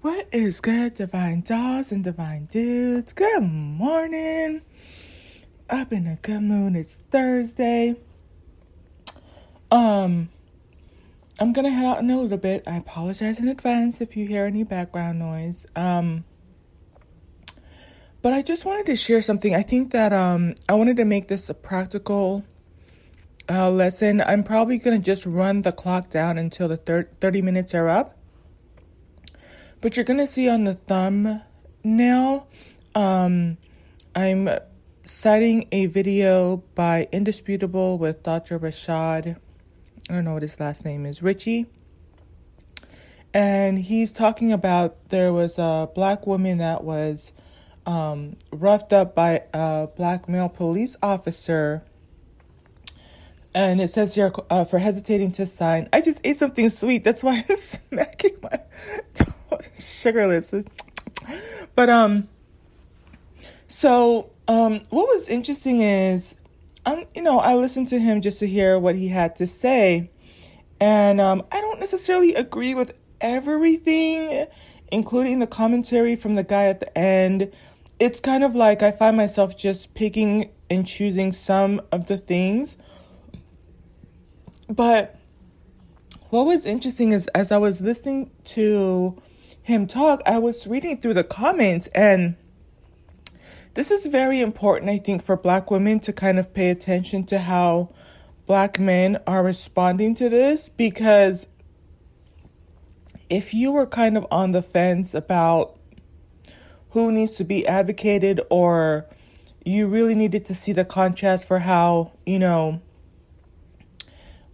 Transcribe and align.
What 0.00 0.28
is 0.30 0.60
good, 0.60 0.94
divine 0.94 1.40
dolls 1.40 1.90
and 1.90 2.04
divine 2.04 2.44
dudes? 2.44 3.12
Good 3.12 3.42
morning. 3.42 4.62
Up 5.68 5.92
in 5.92 6.06
a 6.06 6.14
good 6.22 6.42
mood. 6.42 6.76
It's 6.76 6.98
Thursday. 7.10 7.96
Um, 9.72 10.28
I'm 11.40 11.52
gonna 11.52 11.70
head 11.70 11.84
out 11.84 11.98
in 11.98 12.10
a 12.10 12.20
little 12.20 12.38
bit. 12.38 12.62
I 12.64 12.76
apologize 12.76 13.40
in 13.40 13.48
advance 13.48 14.00
if 14.00 14.16
you 14.16 14.24
hear 14.28 14.44
any 14.44 14.62
background 14.62 15.18
noise. 15.18 15.66
Um, 15.74 16.24
but 18.22 18.32
I 18.32 18.42
just 18.42 18.64
wanted 18.64 18.86
to 18.86 18.94
share 18.94 19.20
something. 19.20 19.52
I 19.52 19.64
think 19.64 19.90
that 19.90 20.12
um, 20.12 20.54
I 20.68 20.74
wanted 20.74 20.96
to 20.98 21.04
make 21.04 21.26
this 21.26 21.50
a 21.50 21.54
practical 21.54 22.44
uh, 23.50 23.68
lesson. 23.68 24.20
I'm 24.20 24.44
probably 24.44 24.78
gonna 24.78 25.00
just 25.00 25.26
run 25.26 25.62
the 25.62 25.72
clock 25.72 26.08
down 26.08 26.38
until 26.38 26.68
the 26.68 26.76
thir- 26.76 27.08
30 27.20 27.42
minutes 27.42 27.74
are 27.74 27.88
up 27.88 28.17
but 29.80 29.96
you're 29.96 30.04
going 30.04 30.18
to 30.18 30.26
see 30.26 30.48
on 30.48 30.64
the 30.64 30.74
thumbnail, 30.74 32.48
um, 32.94 33.56
I'm 34.14 34.48
citing 35.04 35.68
a 35.72 35.86
video 35.86 36.58
by 36.74 37.08
Indisputable 37.12 37.98
with 37.98 38.22
Dr. 38.22 38.58
Rashad. 38.58 39.36
I 40.08 40.14
don't 40.14 40.24
know 40.24 40.34
what 40.34 40.42
his 40.42 40.58
last 40.58 40.84
name 40.84 41.06
is, 41.06 41.22
Richey. 41.22 41.66
And 43.32 43.78
he's 43.78 44.10
talking 44.10 44.52
about 44.52 45.10
there 45.10 45.32
was 45.32 45.58
a 45.58 45.88
black 45.94 46.26
woman 46.26 46.58
that 46.58 46.82
was 46.82 47.32
um, 47.86 48.36
roughed 48.50 48.92
up 48.92 49.14
by 49.14 49.44
a 49.54 49.88
black 49.96 50.28
male 50.28 50.48
police 50.48 50.96
officer. 51.02 51.84
And 53.54 53.80
it 53.80 53.90
says 53.90 54.14
here 54.14 54.32
uh, 54.50 54.64
for 54.64 54.78
hesitating 54.78 55.32
to 55.32 55.46
sign. 55.46 55.88
I 55.92 56.00
just 56.00 56.20
ate 56.24 56.36
something 56.36 56.68
sweet. 56.70 57.04
That's 57.04 57.22
why 57.22 57.44
I'm 57.48 57.56
smacking 57.56 58.36
my 58.42 58.60
sugar 59.74 60.26
lips. 60.26 60.52
But 61.74 61.88
um 61.88 62.28
so 63.68 64.30
um 64.46 64.82
what 64.90 65.06
was 65.08 65.28
interesting 65.28 65.80
is 65.80 66.34
um 66.86 67.04
you 67.14 67.22
know, 67.22 67.38
I 67.38 67.54
listened 67.54 67.88
to 67.88 67.98
him 67.98 68.20
just 68.20 68.38
to 68.40 68.46
hear 68.46 68.78
what 68.78 68.94
he 68.94 69.08
had 69.08 69.36
to 69.36 69.46
say. 69.46 70.10
And 70.80 71.20
um 71.20 71.44
I 71.52 71.60
don't 71.60 71.80
necessarily 71.80 72.34
agree 72.34 72.74
with 72.74 72.94
everything, 73.20 74.46
including 74.90 75.38
the 75.38 75.46
commentary 75.46 76.16
from 76.16 76.34
the 76.34 76.44
guy 76.44 76.66
at 76.66 76.80
the 76.80 76.96
end. 76.98 77.52
It's 77.98 78.20
kind 78.20 78.44
of 78.44 78.54
like 78.54 78.82
I 78.82 78.92
find 78.92 79.16
myself 79.16 79.56
just 79.56 79.94
picking 79.94 80.50
and 80.70 80.86
choosing 80.86 81.32
some 81.32 81.80
of 81.90 82.06
the 82.06 82.16
things. 82.18 82.76
But 84.68 85.16
what 86.30 86.44
was 86.44 86.66
interesting 86.66 87.12
is 87.12 87.26
as 87.28 87.50
I 87.50 87.56
was 87.56 87.80
listening 87.80 88.30
to 88.44 89.20
him 89.68 89.86
talk, 89.86 90.20
I 90.26 90.38
was 90.38 90.66
reading 90.66 91.00
through 91.00 91.14
the 91.14 91.24
comments 91.24 91.86
and 91.88 92.36
this 93.74 93.90
is 93.90 94.06
very 94.06 94.40
important, 94.40 94.90
I 94.90 94.98
think, 94.98 95.22
for 95.22 95.36
black 95.36 95.70
women 95.70 96.00
to 96.00 96.12
kind 96.12 96.38
of 96.38 96.52
pay 96.52 96.70
attention 96.70 97.24
to 97.26 97.38
how 97.38 97.90
black 98.46 98.80
men 98.80 99.20
are 99.26 99.44
responding 99.44 100.14
to 100.16 100.28
this 100.28 100.68
because 100.68 101.46
if 103.30 103.52
you 103.52 103.70
were 103.70 103.86
kind 103.86 104.16
of 104.16 104.26
on 104.30 104.52
the 104.52 104.62
fence 104.62 105.14
about 105.14 105.78
who 106.90 107.12
needs 107.12 107.34
to 107.34 107.44
be 107.44 107.66
advocated 107.66 108.40
or 108.50 109.06
you 109.64 109.86
really 109.86 110.14
needed 110.14 110.46
to 110.46 110.54
see 110.54 110.72
the 110.72 110.84
contrast 110.84 111.46
for 111.46 111.60
how, 111.60 112.12
you 112.24 112.38
know, 112.38 112.80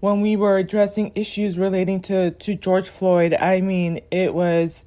when 0.01 0.21
we 0.21 0.35
were 0.37 0.59
addressing 0.59 1.13
issues 1.15 1.57
relating 1.57 2.03
to, 2.03 2.33
to 2.33 2.57
George 2.57 2.89
Floyd, 2.89 3.33
I 3.33 3.61
mean, 3.61 4.01
it 4.11 4.35
was 4.35 4.85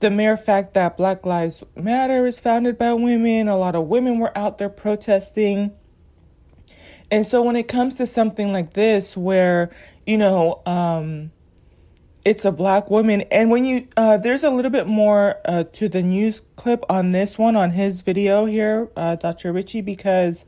the 0.00 0.10
mere 0.10 0.36
fact 0.36 0.74
that 0.74 0.96
Black 0.96 1.24
Lives 1.24 1.62
Matter 1.74 2.26
is 2.26 2.38
founded 2.38 2.76
by 2.78 2.92
women, 2.92 3.48
a 3.48 3.56
lot 3.56 3.74
of 3.74 3.86
women 3.86 4.18
were 4.18 4.36
out 4.36 4.58
there 4.58 4.68
protesting. 4.68 5.72
And 7.10 7.26
so 7.26 7.42
when 7.42 7.56
it 7.56 7.68
comes 7.68 7.94
to 7.96 8.06
something 8.06 8.52
like 8.52 8.74
this, 8.74 9.16
where, 9.16 9.70
you 10.06 10.18
know, 10.18 10.60
um, 10.66 11.30
it's 12.24 12.44
a 12.44 12.50
black 12.50 12.90
woman, 12.90 13.22
and 13.30 13.50
when 13.50 13.64
you, 13.64 13.86
uh, 13.96 14.18
there's 14.18 14.42
a 14.42 14.50
little 14.50 14.70
bit 14.72 14.88
more 14.88 15.36
uh, 15.44 15.62
to 15.74 15.88
the 15.88 16.02
news 16.02 16.42
clip 16.56 16.84
on 16.88 17.10
this 17.10 17.38
one, 17.38 17.54
on 17.54 17.70
his 17.70 18.02
video 18.02 18.46
here, 18.46 18.90
uh, 18.96 19.14
Dr. 19.14 19.52
Richey, 19.52 19.80
because 19.80 20.44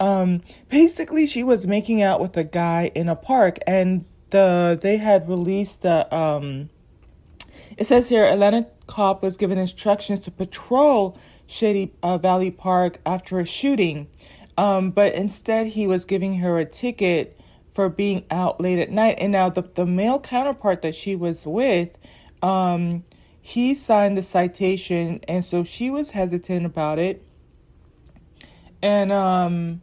um, 0.00 0.42
basically 0.68 1.24
she 1.28 1.44
was 1.44 1.68
making 1.68 2.02
out 2.02 2.20
with 2.20 2.36
a 2.36 2.42
guy 2.42 2.90
in 2.96 3.08
a 3.08 3.14
park, 3.14 3.58
and 3.64 4.04
the 4.30 4.76
they 4.82 4.96
had 4.96 5.28
released 5.28 5.82
the, 5.82 6.12
um, 6.12 6.68
it 7.78 7.84
says 7.86 8.08
here 8.08 8.24
Atlanta 8.24 8.66
cop 8.86 9.22
was 9.22 9.36
given 9.36 9.58
instructions 9.58 10.20
to 10.20 10.30
patrol 10.30 11.18
Shady 11.46 11.92
uh, 12.02 12.18
Valley 12.18 12.50
Park 12.50 12.98
after 13.04 13.38
a 13.38 13.44
shooting, 13.44 14.08
um, 14.56 14.90
but 14.90 15.14
instead 15.14 15.68
he 15.68 15.86
was 15.86 16.04
giving 16.04 16.36
her 16.36 16.58
a 16.58 16.64
ticket 16.64 17.38
for 17.68 17.88
being 17.88 18.24
out 18.30 18.60
late 18.60 18.78
at 18.78 18.90
night. 18.90 19.16
And 19.18 19.32
now 19.32 19.50
the, 19.50 19.62
the 19.62 19.84
male 19.84 20.20
counterpart 20.20 20.82
that 20.82 20.94
she 20.94 21.16
was 21.16 21.44
with, 21.44 21.90
um, 22.40 23.04
he 23.40 23.74
signed 23.74 24.16
the 24.16 24.22
citation, 24.22 25.20
and 25.28 25.44
so 25.44 25.64
she 25.64 25.90
was 25.90 26.10
hesitant 26.10 26.64
about 26.64 26.98
it. 26.98 27.22
And 28.80 29.12
um, 29.12 29.82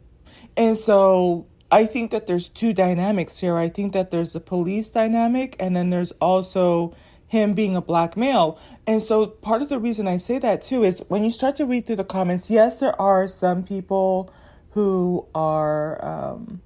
and 0.56 0.76
so 0.76 1.46
I 1.70 1.86
think 1.86 2.10
that 2.10 2.26
there's 2.26 2.48
two 2.48 2.72
dynamics 2.72 3.38
here. 3.38 3.56
I 3.56 3.68
think 3.68 3.92
that 3.92 4.10
there's 4.10 4.32
the 4.32 4.40
police 4.40 4.88
dynamic, 4.88 5.54
and 5.60 5.76
then 5.76 5.90
there's 5.90 6.12
also 6.12 6.94
him 7.32 7.54
being 7.54 7.74
a 7.74 7.80
black 7.80 8.14
male. 8.14 8.58
And 8.86 9.00
so 9.00 9.26
part 9.26 9.62
of 9.62 9.70
the 9.70 9.78
reason 9.78 10.06
I 10.06 10.18
say 10.18 10.38
that 10.40 10.60
too 10.60 10.84
is 10.84 11.00
when 11.08 11.24
you 11.24 11.30
start 11.30 11.56
to 11.56 11.64
read 11.64 11.86
through 11.86 11.96
the 11.96 12.04
comments, 12.04 12.50
yes, 12.50 12.78
there 12.78 13.00
are 13.00 13.26
some 13.26 13.64
people 13.64 14.30
who 14.72 15.26
are, 15.34 16.04
um, 16.04 16.60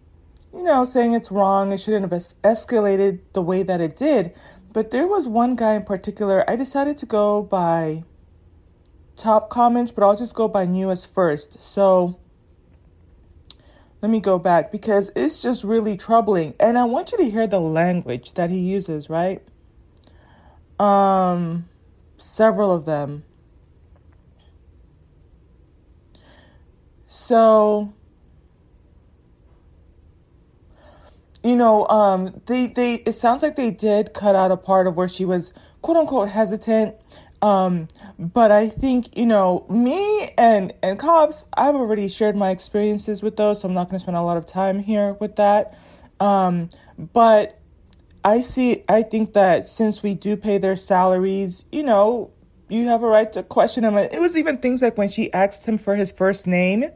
you 0.53 0.65
know, 0.65 0.85
saying 0.85 1.15
it's 1.15 1.31
wrong, 1.31 1.71
it 1.71 1.79
shouldn't 1.79 2.03
have 2.03 2.13
es- 2.13 2.35
escalated 2.43 3.21
the 3.33 3.43
way 3.43 3.63
that 3.63 3.81
it 3.81 3.97
did. 3.97 4.35
But 4.73 4.91
there 4.91 5.07
was 5.07 5.29
one 5.29 5.55
guy 5.55 5.75
in 5.75 5.85
particular, 5.85 6.45
I 6.51 6.57
decided 6.57 6.99
to 6.99 7.07
go 7.07 7.45
by 7.45 8.03
top 9.17 9.49
comments, 9.51 9.93
but 9.93 10.03
I'll 10.03 10.17
just 10.17 10.35
go 10.35 10.49
by 10.49 10.67
newest 10.67 11.15
first. 11.15 11.63
So 11.63 12.19
let 14.03 14.11
me 14.11 14.19
go 14.19 14.37
back 14.41 14.73
because 14.73 15.13
it's 15.15 15.41
just 15.41 15.63
really 15.63 15.97
troubling. 15.97 16.55
And 16.59 16.77
I 16.77 16.87
want 16.87 17.13
you 17.13 17.19
to 17.19 17.31
hear 17.31 17.47
the 17.47 17.61
language 17.61 18.33
that 18.33 18.51
he 18.51 18.59
uses, 18.59 19.09
right? 19.09 19.43
Um, 20.79 21.69
several 22.19 22.73
of 22.73 22.85
them. 22.85 23.25
So, 27.07 27.95
you 31.43 31.57
know, 31.57 31.89
um, 31.89 32.43
they 32.47 32.67
they 32.67 32.95
it 32.95 33.15
sounds 33.15 33.43
like 33.43 33.57
they 33.57 33.71
did 33.71 34.13
cut 34.13 34.37
out 34.37 34.51
a 34.51 34.57
part 34.57 34.87
of 34.87 34.97
where 34.97 35.09
she 35.09 35.25
was 35.25 35.53
quote 35.83 35.97
unquote 35.97 36.29
hesitant. 36.29 36.95
Um, 37.43 37.89
but 38.19 38.51
I 38.51 38.69
think 38.69 39.17
you 39.17 39.27
know 39.27 39.67
me 39.69 40.31
and 40.39 40.73
and 40.83 40.99
cops. 40.99 41.47
I've 41.55 41.75
already 41.75 42.09
shared 42.09 42.37
my 42.37 42.51
experiences 42.51 43.23
with 43.23 43.37
those, 43.37 43.61
so 43.61 43.69
I'm 43.69 43.75
not 43.75 43.85
going 43.89 43.99
to 43.99 44.03
spend 44.03 44.17
a 44.17 44.23
lot 44.23 44.37
of 44.37 44.47
time 44.47 44.81
here 44.81 45.15
with 45.15 45.37
that. 45.37 45.79
Um, 46.21 46.71
but 46.99 47.59
I 48.27 48.41
see, 48.41 48.83
I 48.89 49.03
think 49.03 49.35
that 49.35 49.69
since 49.69 50.03
we 50.03 50.15
do 50.15 50.37
pay 50.37 50.59
their 50.59 50.75
salaries, 50.75 51.65
you 51.71 51.85
know, 51.85 52.33
you 52.69 52.89
have 52.89 53.05
a 53.05 53.07
right 53.07 53.33
to 53.35 53.45
question 53.45 53.85
him. 53.85 53.97
It 53.97 54.21
was 54.21 54.37
even 54.37 54.59
things 54.59 54.83
like 54.83 54.99
when 54.99 55.09
she 55.09 55.33
asked 55.33 55.65
him 55.65 55.79
for 55.79 55.95
his 55.95 56.11
first 56.11 56.45
name. 56.45 56.87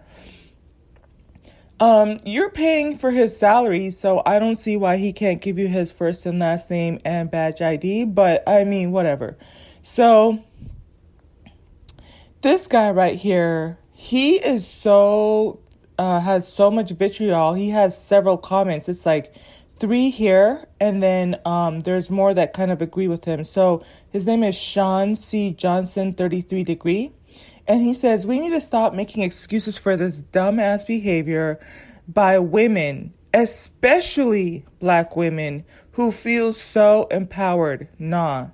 Um, 1.78 2.16
you're 2.24 2.50
paying 2.50 2.98
for 2.98 3.12
his 3.12 3.38
salary, 3.38 3.90
so 3.90 4.24
I 4.26 4.40
don't 4.40 4.56
see 4.56 4.76
why 4.76 4.96
he 4.96 5.12
can't 5.12 5.40
give 5.40 5.56
you 5.56 5.68
his 5.68 5.92
first 5.92 6.26
and 6.26 6.40
last 6.40 6.68
name 6.68 6.98
and 7.04 7.30
badge 7.30 7.62
ID, 7.62 8.06
but 8.06 8.42
I 8.48 8.64
mean, 8.64 8.90
whatever. 8.90 9.38
So, 9.84 10.42
this 12.40 12.66
guy 12.66 12.90
right 12.90 13.16
here, 13.16 13.78
he 13.92 14.34
is 14.34 14.66
so, 14.66 15.60
uh, 15.96 16.18
has 16.18 16.52
so 16.52 16.72
much 16.72 16.90
vitriol. 16.90 17.54
He 17.54 17.68
has 17.68 17.96
several 17.96 18.36
comments. 18.36 18.88
It's 18.88 19.06
like, 19.06 19.32
three 19.80 20.10
here, 20.10 20.66
and 20.78 21.02
then 21.02 21.40
um, 21.44 21.80
there's 21.80 22.10
more 22.10 22.34
that 22.34 22.52
kind 22.52 22.70
of 22.70 22.80
agree 22.82 23.08
with 23.08 23.24
him. 23.24 23.44
So 23.44 23.82
his 24.10 24.26
name 24.26 24.44
is 24.44 24.54
Sean 24.54 25.16
C. 25.16 25.52
Johnson, 25.52 26.14
33 26.14 26.62
degree. 26.62 27.12
And 27.66 27.82
he 27.82 27.94
says, 27.94 28.26
We 28.26 28.40
need 28.40 28.50
to 28.50 28.60
stop 28.60 28.94
making 28.94 29.22
excuses 29.22 29.78
for 29.78 29.96
this 29.96 30.22
dumbass 30.22 30.86
behavior 30.86 31.58
by 32.06 32.38
women, 32.38 33.14
especially 33.32 34.64
black 34.78 35.16
women, 35.16 35.64
who 35.92 36.12
feel 36.12 36.52
so 36.52 37.06
empowered. 37.10 37.88
Nah. 37.98 38.48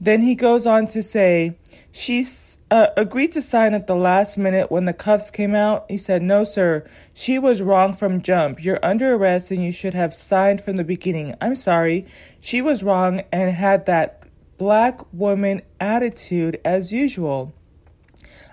Then 0.00 0.22
he 0.22 0.34
goes 0.34 0.66
on 0.66 0.86
to 0.88 1.02
say, 1.02 1.58
She's 1.92 2.53
uh, 2.74 2.90
agreed 2.96 3.30
to 3.30 3.40
sign 3.40 3.72
at 3.72 3.86
the 3.86 3.94
last 3.94 4.36
minute 4.36 4.68
when 4.68 4.84
the 4.84 4.92
cuffs 4.92 5.30
came 5.30 5.54
out. 5.54 5.88
He 5.88 5.96
said, 5.96 6.22
No, 6.22 6.42
sir, 6.42 6.84
she 7.12 7.38
was 7.38 7.62
wrong 7.62 7.92
from 7.92 8.20
jump. 8.20 8.64
You're 8.64 8.84
under 8.84 9.14
arrest 9.14 9.52
and 9.52 9.62
you 9.62 9.70
should 9.70 9.94
have 9.94 10.12
signed 10.12 10.60
from 10.60 10.74
the 10.74 10.82
beginning. 10.82 11.36
I'm 11.40 11.54
sorry. 11.54 12.04
She 12.40 12.60
was 12.60 12.82
wrong 12.82 13.22
and 13.30 13.54
had 13.54 13.86
that 13.86 14.24
black 14.58 15.00
woman 15.12 15.62
attitude 15.78 16.60
as 16.64 16.90
usual. 16.90 17.54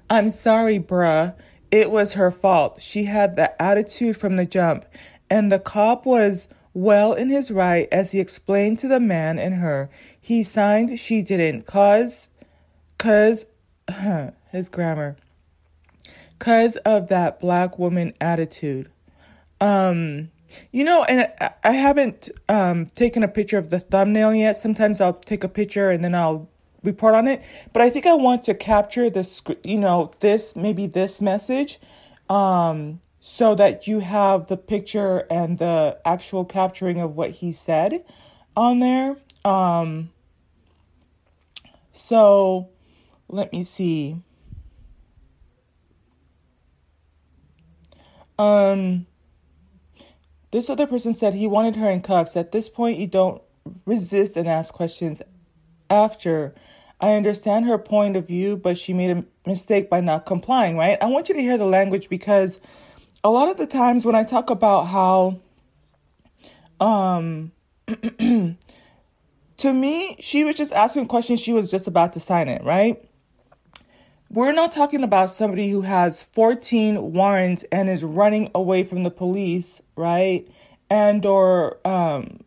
I'm 0.07 0.29
sorry, 0.29 0.77
bruh. 0.77 1.33
It 1.71 1.89
was 1.89 2.13
her 2.13 2.29
fault. 2.29 2.79
She 2.79 3.05
had 3.05 3.37
the 3.37 3.59
attitude 3.59 4.17
from 4.17 4.35
the 4.35 4.45
jump, 4.45 4.85
and 5.31 5.51
the 5.51 5.57
cop 5.57 6.05
was 6.05 6.47
well 6.75 7.13
in 7.13 7.31
his 7.31 7.49
right 7.49 7.87
as 7.91 8.11
he 8.11 8.19
explained 8.19 8.77
to 8.79 8.87
the 8.87 8.99
man 8.99 9.39
and 9.39 9.55
her. 9.55 9.89
He 10.19 10.43
signed, 10.43 10.99
she 10.99 11.23
didn't, 11.23 11.65
cause, 11.65 12.29
cause, 12.99 13.47
his 14.51 14.69
grammar, 14.69 15.17
cause 16.39 16.75
of 16.77 17.07
that 17.09 17.39
black 17.39 17.77
woman 17.77 18.13
attitude. 18.19 18.89
Um, 19.59 20.31
you 20.71 20.83
know, 20.83 21.03
and 21.03 21.31
I 21.63 21.71
haven't 21.71 22.29
um, 22.49 22.87
taken 22.87 23.23
a 23.23 23.27
picture 23.27 23.57
of 23.57 23.69
the 23.69 23.79
thumbnail 23.79 24.33
yet. 24.33 24.57
Sometimes 24.57 24.99
I'll 24.99 25.13
take 25.13 25.43
a 25.43 25.49
picture 25.49 25.89
and 25.89 26.03
then 26.03 26.15
I'll 26.15 26.49
report 26.83 27.15
on 27.15 27.27
it. 27.27 27.43
But 27.73 27.81
I 27.81 27.89
think 27.89 28.05
I 28.05 28.13
want 28.13 28.43
to 28.45 28.53
capture 28.53 29.09
this, 29.09 29.41
you 29.63 29.77
know, 29.77 30.11
this, 30.19 30.55
maybe 30.55 30.87
this 30.87 31.21
message, 31.21 31.79
um, 32.29 33.01
so 33.19 33.55
that 33.55 33.87
you 33.87 33.99
have 33.99 34.47
the 34.47 34.57
picture 34.57 35.25
and 35.29 35.57
the 35.57 35.99
actual 36.05 36.43
capturing 36.43 36.99
of 36.99 37.15
what 37.15 37.31
he 37.31 37.51
said 37.51 38.03
on 38.55 38.79
there. 38.79 39.17
Um, 39.45 40.09
so 41.93 42.70
let 43.31 43.51
me 43.53 43.63
see. 43.63 44.17
Um, 48.37 49.05
this 50.51 50.69
other 50.69 50.85
person 50.85 51.13
said 51.13 51.33
he 51.33 51.47
wanted 51.47 51.77
her 51.77 51.89
in 51.89 52.01
cuffs. 52.01 52.35
At 52.35 52.51
this 52.51 52.69
point, 52.69 52.99
you 52.99 53.07
don't 53.07 53.41
resist 53.85 54.35
and 54.35 54.47
ask 54.47 54.73
questions 54.73 55.21
after. 55.89 56.53
I 56.99 57.13
understand 57.13 57.65
her 57.65 57.77
point 57.77 58.15
of 58.15 58.27
view, 58.27 58.57
but 58.57 58.77
she 58.77 58.93
made 58.93 59.11
a 59.17 59.25
mistake 59.47 59.89
by 59.89 60.01
not 60.01 60.25
complying, 60.25 60.77
right? 60.77 60.97
I 61.01 61.07
want 61.07 61.29
you 61.29 61.35
to 61.35 61.41
hear 61.41 61.57
the 61.57 61.65
language 61.65 62.09
because 62.09 62.59
a 63.23 63.29
lot 63.29 63.49
of 63.49 63.57
the 63.57 63.65
times 63.65 64.05
when 64.05 64.13
I 64.13 64.23
talk 64.23 64.49
about 64.49 64.83
how, 64.83 65.39
um, 66.79 67.51
to 67.87 69.73
me, 69.73 70.17
she 70.19 70.43
was 70.43 70.55
just 70.55 70.73
asking 70.73 71.07
questions, 71.07 71.39
she 71.39 71.53
was 71.53 71.71
just 71.71 71.87
about 71.87 72.13
to 72.13 72.19
sign 72.19 72.47
it, 72.49 72.63
right? 72.63 73.03
We're 74.33 74.53
not 74.53 74.71
talking 74.71 75.03
about 75.03 75.29
somebody 75.29 75.69
who 75.69 75.81
has 75.81 76.23
14 76.23 77.11
warrants 77.11 77.65
and 77.69 77.89
is 77.89 78.01
running 78.01 78.49
away 78.55 78.85
from 78.85 79.03
the 79.03 79.11
police, 79.11 79.81
right? 79.97 80.47
And 80.89 81.25
or 81.25 81.85
um, 81.85 82.39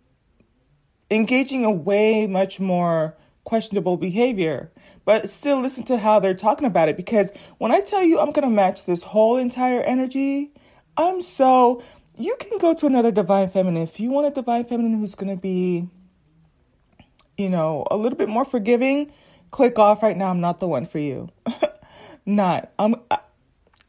engaging 1.11 1.67
a 1.67 1.71
way 1.71 2.27
much 2.27 2.59
more 2.59 3.19
questionable 3.45 3.99
behavior. 3.99 4.73
But 5.05 5.31
still 5.31 5.61
listen 5.61 5.85
to 5.85 5.99
how 5.99 6.21
they're 6.21 6.33
talking 6.33 6.67
about 6.67 6.89
it 6.89 6.97
because 6.97 7.31
when 7.59 7.71
I 7.71 7.81
tell 7.81 8.03
you 8.03 8.19
I'm 8.19 8.31
going 8.31 8.49
to 8.49 8.55
match 8.55 8.87
this 8.87 9.03
whole 9.03 9.37
entire 9.37 9.83
energy, 9.83 10.53
I'm 10.97 11.21
so 11.21 11.83
you 12.17 12.35
can 12.41 12.57
go 12.57 12.73
to 12.73 12.87
another 12.87 13.11
divine 13.11 13.51
feminine 13.51 13.83
if 13.83 14.01
you 14.01 14.09
want 14.09 14.27
a 14.27 14.31
divine 14.31 14.65
feminine 14.65 14.99
who's 14.99 15.15
going 15.15 15.37
to 15.37 15.41
be 15.41 15.87
you 17.37 17.51
know, 17.51 17.87
a 17.91 17.97
little 17.99 18.17
bit 18.17 18.31
more 18.31 18.45
forgiving, 18.47 19.13
click 19.51 19.79
off 19.79 20.03
right 20.03 20.17
now. 20.17 20.29
I'm 20.31 20.41
not 20.41 20.61
the 20.61 20.69
one 20.69 20.87
for 20.87 20.99
you. 20.99 21.29
not. 22.27 22.71
I'm 22.79 22.97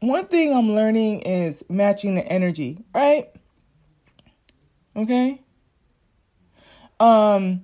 one 0.00 0.26
thing 0.26 0.52
I'm 0.52 0.72
learning 0.72 1.22
is 1.22 1.64
matching 1.68 2.14
the 2.14 2.26
energy, 2.26 2.84
right? 2.94 3.30
Okay? 4.94 5.42
Um 7.00 7.62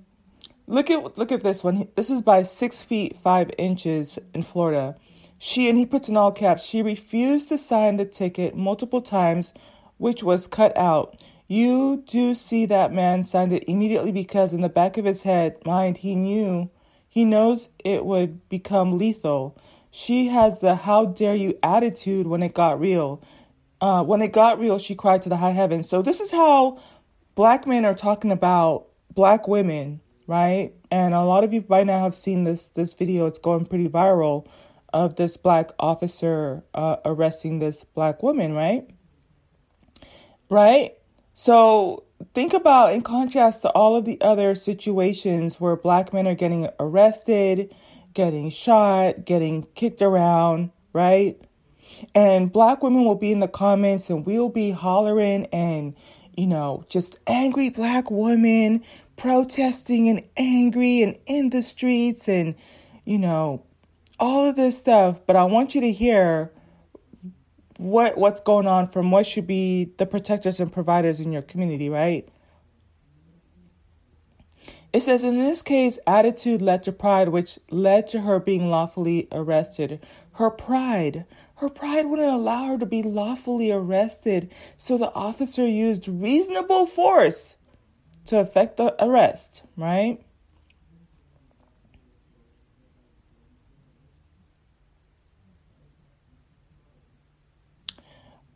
look 0.67 0.89
at 0.89 1.17
look 1.17 1.31
at 1.31 1.43
this 1.43 1.63
one. 1.63 1.87
This 1.95 2.09
is 2.09 2.21
by 2.21 2.43
six 2.43 2.81
feet 2.81 3.15
five 3.15 3.51
inches 3.57 4.19
in 4.33 4.43
Florida. 4.43 4.95
She 5.37 5.67
and 5.67 5.77
he 5.77 5.85
puts 5.85 6.07
in 6.07 6.15
all 6.15 6.31
caps, 6.31 6.63
she 6.63 6.81
refused 6.81 7.49
to 7.49 7.57
sign 7.57 7.97
the 7.97 8.05
ticket 8.05 8.55
multiple 8.55 9.01
times, 9.01 9.51
which 9.97 10.23
was 10.23 10.47
cut 10.47 10.75
out. 10.77 11.21
You 11.47 12.03
do 12.07 12.33
see 12.33 12.65
that 12.67 12.93
man 12.93 13.25
signed 13.25 13.51
it 13.51 13.65
immediately 13.67 14.11
because 14.13 14.53
in 14.53 14.61
the 14.61 14.69
back 14.69 14.97
of 14.97 15.03
his 15.03 15.23
head, 15.23 15.57
mind, 15.65 15.97
he 15.97 16.15
knew 16.15 16.69
he 17.09 17.25
knows 17.25 17.69
it 17.83 18.05
would 18.05 18.47
become 18.49 18.97
lethal. 18.97 19.55
She 19.95 20.25
has 20.29 20.57
the 20.57 20.75
how 20.75 21.05
dare 21.05 21.35
you 21.35 21.59
attitude 21.61 22.25
when 22.25 22.41
it 22.41 22.55
got 22.55 22.79
real. 22.79 23.21
Uh, 23.79 24.03
when 24.03 24.23
it 24.23 24.31
got 24.31 24.59
real, 24.59 24.79
she 24.79 24.95
cried 24.95 25.21
to 25.21 25.29
the 25.29 25.37
high 25.37 25.51
heavens. 25.51 25.87
So, 25.87 26.01
this 26.01 26.19
is 26.19 26.31
how 26.31 26.79
black 27.35 27.67
men 27.67 27.85
are 27.85 27.93
talking 27.93 28.31
about 28.31 28.87
black 29.13 29.47
women, 29.47 30.01
right? 30.25 30.71
And 30.89 31.13
a 31.13 31.21
lot 31.21 31.43
of 31.43 31.53
you 31.53 31.61
by 31.61 31.83
now 31.83 32.01
have 32.01 32.15
seen 32.15 32.43
this 32.43 32.69
this 32.69 32.95
video. 32.95 33.27
It's 33.27 33.37
going 33.37 33.67
pretty 33.67 33.87
viral 33.87 34.47
of 34.91 35.15
this 35.15 35.37
black 35.37 35.69
officer 35.77 36.63
uh, 36.73 36.95
arresting 37.05 37.59
this 37.59 37.83
black 37.83 38.23
woman, 38.23 38.53
right? 38.53 38.89
Right? 40.49 40.93
So 41.35 42.05
think 42.33 42.53
about 42.53 42.93
in 42.93 43.03
contrast 43.03 43.61
to 43.61 43.69
all 43.69 43.95
of 43.95 44.05
the 44.05 44.19
other 44.21 44.55
situations 44.55 45.61
where 45.61 45.75
black 45.75 46.11
men 46.13 46.27
are 46.27 46.33
getting 46.33 46.67
arrested 46.79 47.75
getting 48.13 48.49
shot, 48.49 49.25
getting 49.25 49.67
kicked 49.75 50.01
around, 50.01 50.71
right? 50.93 51.39
And 52.15 52.51
black 52.51 52.83
women 52.83 53.05
will 53.05 53.15
be 53.15 53.31
in 53.31 53.39
the 53.39 53.47
comments 53.47 54.09
and 54.09 54.25
we'll 54.25 54.49
be 54.49 54.71
hollering 54.71 55.45
and, 55.47 55.95
you 56.35 56.47
know, 56.47 56.85
just 56.89 57.17
angry 57.27 57.69
black 57.69 58.09
women 58.09 58.83
protesting 59.15 60.09
and 60.09 60.21
angry 60.37 61.01
and 61.01 61.17
in 61.25 61.49
the 61.49 61.61
streets 61.61 62.27
and, 62.27 62.55
you 63.05 63.17
know, 63.17 63.63
all 64.19 64.45
of 64.45 64.55
this 64.55 64.77
stuff. 64.77 65.25
But 65.25 65.35
I 65.35 65.43
want 65.43 65.75
you 65.75 65.81
to 65.81 65.91
hear 65.91 66.51
what 67.77 68.17
what's 68.17 68.39
going 68.39 68.67
on 68.67 68.87
from 68.87 69.11
what 69.11 69.25
should 69.25 69.47
be 69.47 69.91
the 69.97 70.05
protectors 70.05 70.59
and 70.59 70.71
providers 70.71 71.19
in 71.19 71.31
your 71.31 71.41
community, 71.41 71.89
right? 71.89 72.27
It 74.93 75.01
says, 75.01 75.23
in 75.23 75.39
this 75.39 75.63
case, 75.63 75.97
attitude 76.05 76.61
led 76.61 76.83
to 76.83 76.91
pride, 76.91 77.29
which 77.29 77.57
led 77.71 78.07
to 78.09 78.21
her 78.21 78.39
being 78.39 78.69
lawfully 78.69 79.27
arrested. 79.31 80.05
Her 80.33 80.51
pride, 80.51 81.25
her 81.55 81.69
pride 81.69 82.05
wouldn't 82.05 82.31
allow 82.31 82.67
her 82.67 82.77
to 82.77 82.85
be 82.85 83.01
lawfully 83.01 83.71
arrested, 83.71 84.51
so 84.77 84.99
the 84.99 85.11
officer 85.13 85.65
used 85.65 86.07
reasonable 86.07 86.85
force 86.85 87.57
to 88.27 88.39
effect 88.39 88.77
the 88.77 88.95
arrest, 89.03 89.63
right? 89.75 90.19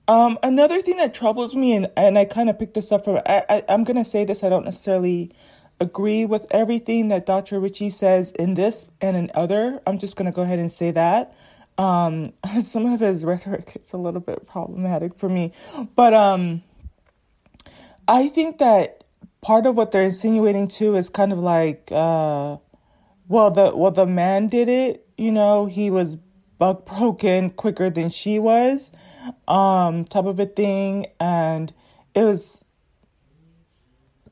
Um, 0.07 0.37
another 0.41 0.81
thing 0.81 0.97
that 0.97 1.13
troubles 1.13 1.53
me, 1.55 1.73
and, 1.73 1.89
and 1.97 2.17
I 2.17 2.25
kind 2.25 2.49
of 2.49 2.57
picked 2.57 2.75
this 2.75 2.91
up 2.91 3.03
from, 3.03 3.17
I, 3.25 3.43
I, 3.49 3.63
I'm 3.67 3.83
going 3.83 3.97
to 3.97 4.05
say 4.05 4.23
this, 4.23 4.43
I 4.43 4.49
don't 4.49 4.63
necessarily 4.63 5.33
agree 5.79 6.25
with 6.25 6.45
everything 6.51 7.09
that 7.09 7.25
Dr. 7.25 7.59
Richey 7.59 7.89
says 7.89 8.31
in 8.31 8.55
this 8.55 8.87
and 9.01 9.15
in 9.15 9.31
other. 9.33 9.81
I'm 9.85 9.99
just 9.99 10.15
going 10.15 10.25
to 10.25 10.31
go 10.31 10.41
ahead 10.41 10.59
and 10.59 10.71
say 10.71 10.91
that. 10.91 11.35
Um, 11.77 12.33
some 12.59 12.85
of 12.85 12.99
his 12.99 13.23
rhetoric 13.23 13.77
is 13.83 13.93
a 13.93 13.97
little 13.97 14.21
bit 14.21 14.47
problematic 14.47 15.15
for 15.15 15.29
me, 15.29 15.53
but 15.95 16.13
um, 16.13 16.63
I 18.07 18.27
think 18.27 18.57
that 18.57 19.03
part 19.41 19.65
of 19.65 19.75
what 19.75 19.91
they're 19.91 20.03
insinuating 20.03 20.67
too 20.67 20.95
is 20.95 21.09
kind 21.09 21.31
of 21.31 21.39
like, 21.39 21.89
uh, 21.91 22.57
well, 23.27 23.51
the 23.51 23.75
well 23.75 23.91
the 23.91 24.05
man 24.05 24.47
did 24.47 24.69
it. 24.69 25.07
You 25.17 25.31
know, 25.31 25.65
he 25.65 25.89
was 25.89 26.17
buck 26.57 26.85
broken 26.85 27.51
quicker 27.51 27.89
than 27.89 28.09
she 28.09 28.39
was, 28.39 28.91
um, 29.47 30.05
type 30.05 30.25
of 30.25 30.39
a 30.39 30.45
thing, 30.45 31.07
and 31.19 31.73
it 32.15 32.23
was 32.23 32.63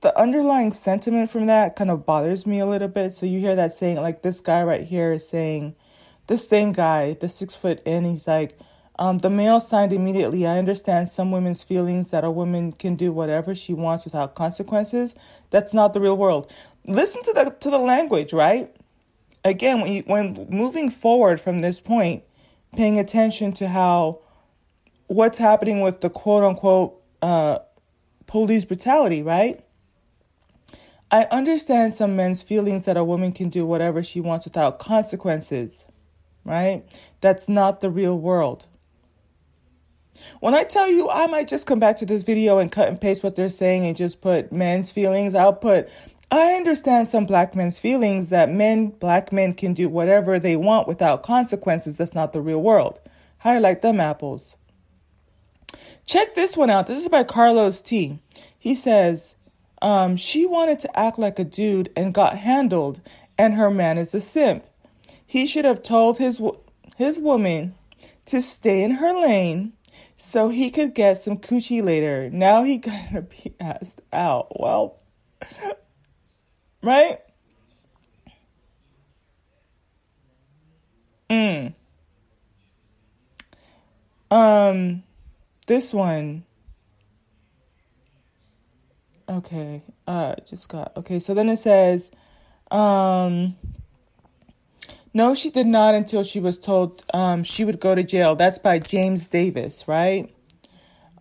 the 0.02 0.18
underlying 0.20 0.74
sentiment 0.74 1.30
from 1.30 1.46
that 1.48 1.76
kind 1.76 1.92
of 1.92 2.06
bothers 2.06 2.46
me 2.46 2.60
a 2.60 2.66
little 2.66 2.88
bit. 2.88 3.14
So 3.14 3.26
you 3.26 3.40
hear 3.40 3.56
that 3.56 3.74
saying, 3.74 3.98
like 3.98 4.22
this 4.22 4.40
guy 4.40 4.64
right 4.64 4.84
here 4.84 5.14
is 5.14 5.28
saying, 5.28 5.76
this 6.28 6.48
same 6.48 6.72
guy, 6.72 7.14
the 7.14 7.30
six 7.30 7.56
foot 7.56 7.82
in, 7.86 8.04
he's 8.04 8.28
like, 8.28 8.58
um, 8.98 9.20
the 9.20 9.30
male 9.30 9.60
signed 9.60 9.92
immediately. 9.92 10.46
I 10.48 10.58
understand 10.58 11.10
some 11.10 11.32
women's 11.32 11.64
feelings 11.64 12.12
that 12.12 12.24
a 12.24 12.32
woman 12.32 12.72
can 12.72 12.96
do 12.96 13.12
whatever 13.12 13.54
she 13.54 13.74
wants 13.74 14.06
without 14.06 14.36
consequences. 14.36 15.16
That's 15.50 15.74
not 15.74 15.94
the 15.94 16.00
real 16.00 16.16
world. 16.16 16.52
Listen 16.88 17.22
to 17.24 17.34
the 17.34 17.56
to 17.60 17.70
the 17.70 17.78
language, 17.78 18.32
right? 18.32 18.74
Again, 19.44 19.82
when 19.82 19.94
you, 19.94 20.04
when 20.06 20.48
moving 20.50 20.90
forward 20.90 21.42
from 21.42 21.60
this 21.60 21.82
point, 21.82 22.24
paying 22.76 22.98
attention 22.98 23.52
to 23.54 23.68
how 23.68 24.22
what's 25.08 25.38
happening 25.38 25.82
with 25.82 26.02
the 26.02 26.10
quote 26.10 26.44
unquote 26.44 27.02
uh, 27.22 27.60
police 28.28 28.64
brutality, 28.64 29.22
right? 29.22 29.65
I 31.12 31.24
understand 31.32 31.94
some 31.94 32.16
men's 32.16 32.42
feelings 32.42 32.86
that 32.86 32.98
a 32.98 33.04
woman 33.04 33.32
can 33.32 33.50
do 33.50 33.66
whatever 33.66 34.04
she 34.04 34.20
wants 34.20 34.46
without 34.46 34.80
consequences, 34.80 35.86
right? 36.44 36.84
That's 37.22 37.48
not 37.48 37.82
the 37.82 37.90
real 37.90 38.18
world. 38.18 38.66
When 40.40 40.56
I 40.56 40.64
tell 40.64 40.90
you, 40.90 41.10
I 41.10 41.28
might 41.28 41.48
just 41.48 41.68
come 41.68 41.80
back 41.80 41.98
to 41.98 42.06
this 42.06 42.24
video 42.24 42.58
and 42.58 42.72
cut 42.72 42.88
and 42.88 43.00
paste 43.00 43.24
what 43.24 43.36
they're 43.36 43.50
saying 43.50 43.86
and 43.86 43.96
just 43.96 44.22
put 44.22 44.52
men's 44.52 44.92
feelings. 44.92 45.36
I'll 45.36 45.54
put, 45.54 45.90
I 46.32 46.54
understand 46.54 47.08
some 47.08 47.26
black 47.26 47.56
men's 47.56 47.78
feelings 47.78 48.30
that 48.30 48.50
men, 48.50 48.88
black 48.88 49.32
men 49.32 49.54
can 49.54 49.74
do 49.74 49.88
whatever 49.88 50.40
they 50.40 50.56
want 50.56 50.88
without 50.88 51.22
consequences. 51.22 51.98
That's 51.98 52.16
not 52.16 52.34
the 52.34 52.42
real 52.42 52.62
world. 52.62 53.00
How 53.40 53.52
do 53.52 53.58
you 53.58 53.62
like 53.62 53.82
them 53.82 54.00
apples? 54.00 54.56
Check 56.06 56.34
this 56.34 56.58
one 56.58 56.70
out. 56.70 56.88
This 56.88 56.98
is 56.98 57.10
by 57.10 57.24
Carlos 57.24 57.82
T. 57.82 58.20
He 58.58 58.74
says, 58.74 59.35
um, 59.86 60.18
she 60.18 60.48
wanted 60.48 60.80
to 60.80 61.00
act 61.00 61.20
like 61.20 61.38
a 61.38 61.44
dude 61.44 61.92
and 61.96 62.12
got 62.12 62.40
handled, 62.40 63.02
and 63.38 63.54
her 63.54 63.70
man 63.70 64.00
is 64.00 64.16
a 64.16 64.20
simp. 64.20 64.66
He 65.24 65.46
should 65.46 65.64
have 65.64 65.84
told 65.84 66.18
his 66.18 66.42
his 66.96 67.20
woman 67.20 67.76
to 68.26 68.42
stay 68.42 68.82
in 68.82 68.96
her 68.96 69.14
lane 69.14 69.74
so 70.18 70.50
he 70.50 70.72
could 70.72 70.96
get 70.96 71.20
some 71.20 71.38
coochie 71.38 71.84
later. 71.84 72.32
Now 72.32 72.64
he 72.64 72.78
gotta 72.80 73.22
be 73.22 73.54
asked 73.60 74.02
out. 74.12 74.60
Well, 74.60 74.98
right? 76.82 77.20
Mm. 81.30 81.76
Um, 84.32 85.04
this 85.68 85.94
one. 85.94 86.44
Okay, 89.28 89.82
uh, 90.08 90.36
just 90.48 90.70
got 90.70 90.96
okay. 90.98 91.20
So 91.20 91.34
then 91.34 91.50
it 91.50 91.58
says, 91.58 92.12
um, 92.70 93.56
no, 95.14 95.34
she 95.34 95.50
did 95.50 95.66
not 95.66 95.96
until 95.96 96.24
she 96.24 96.40
was 96.40 96.60
told 96.60 97.04
um, 97.14 97.44
she 97.44 97.66
would 97.66 97.80
go 97.80 97.96
to 97.96 98.04
jail. 98.04 98.36
That's 98.36 98.60
by 98.60 98.78
James 98.80 99.28
Davis, 99.28 99.88
right? 99.88 100.32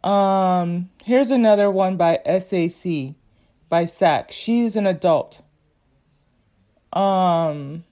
Um, 0.05 0.91
here's 1.03 1.31
another 1.31 1.71
one 1.71 1.97
by 1.97 2.21
SAC, 2.27 3.15
by 3.71 3.87
SAC. 3.87 4.33
She's 4.33 4.77
an 4.77 4.87
adult. 4.87 5.41
Um, 6.93 7.85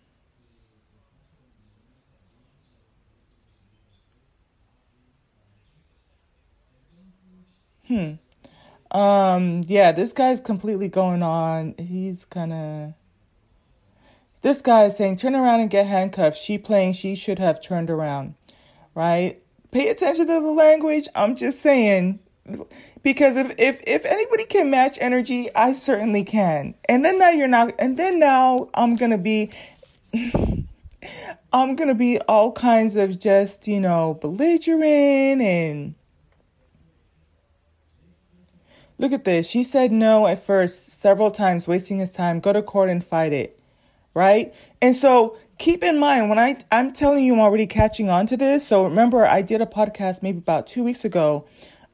hmm. 7.86 8.14
Um, 8.92 9.64
yeah, 9.66 9.90
this 9.92 10.12
guy's 10.12 10.38
completely 10.38 10.88
going 10.88 11.22
on. 11.22 11.74
He's 11.78 12.24
kind 12.26 12.52
of. 12.52 12.94
This 14.42 14.60
guy 14.60 14.84
is 14.84 14.96
saying, 14.96 15.16
turn 15.18 15.34
around 15.34 15.60
and 15.60 15.70
get 15.70 15.86
handcuffed. 15.86 16.36
She 16.36 16.58
playing, 16.58 16.94
she 16.94 17.14
should 17.14 17.38
have 17.38 17.62
turned 17.62 17.90
around, 17.90 18.34
right? 18.94 19.40
Pay 19.70 19.88
attention 19.88 20.26
to 20.26 20.32
the 20.32 20.40
language. 20.40 21.08
I'm 21.14 21.36
just 21.36 21.60
saying, 21.60 22.18
because 23.04 23.36
if, 23.36 23.54
if, 23.56 23.80
if 23.86 24.04
anybody 24.04 24.44
can 24.44 24.68
match 24.68 24.98
energy, 25.00 25.48
I 25.54 25.74
certainly 25.74 26.24
can. 26.24 26.74
And 26.88 27.04
then 27.04 27.20
now 27.20 27.30
you're 27.30 27.46
not, 27.46 27.72
and 27.78 27.96
then 27.96 28.18
now 28.18 28.68
I'm 28.74 28.96
to 29.12 29.18
be, 29.18 29.50
I'm 31.52 31.76
to 31.88 31.94
be 31.94 32.18
all 32.22 32.50
kinds 32.50 32.96
of 32.96 33.20
just, 33.20 33.68
you 33.68 33.78
know, 33.78 34.18
belligerent 34.20 35.40
and, 35.40 35.94
Look 39.02 39.12
at 39.12 39.24
this. 39.24 39.48
She 39.48 39.64
said 39.64 39.90
no 39.90 40.28
at 40.28 40.44
first 40.44 41.00
several 41.00 41.32
times, 41.32 41.66
wasting 41.66 41.98
his 41.98 42.12
time. 42.12 42.38
Go 42.38 42.52
to 42.52 42.62
court 42.62 42.88
and 42.88 43.04
fight 43.04 43.32
it. 43.32 43.58
Right? 44.14 44.54
And 44.80 44.94
so 44.94 45.36
keep 45.58 45.82
in 45.82 45.98
mind 45.98 46.28
when 46.28 46.38
I 46.38 46.58
I'm 46.70 46.92
telling 46.92 47.24
you 47.24 47.34
I'm 47.34 47.40
already 47.40 47.66
catching 47.66 48.08
on 48.08 48.28
to 48.28 48.36
this. 48.36 48.64
So 48.64 48.84
remember 48.84 49.26
I 49.26 49.42
did 49.42 49.60
a 49.60 49.66
podcast 49.66 50.22
maybe 50.22 50.38
about 50.38 50.68
2 50.68 50.84
weeks 50.84 51.04
ago 51.04 51.46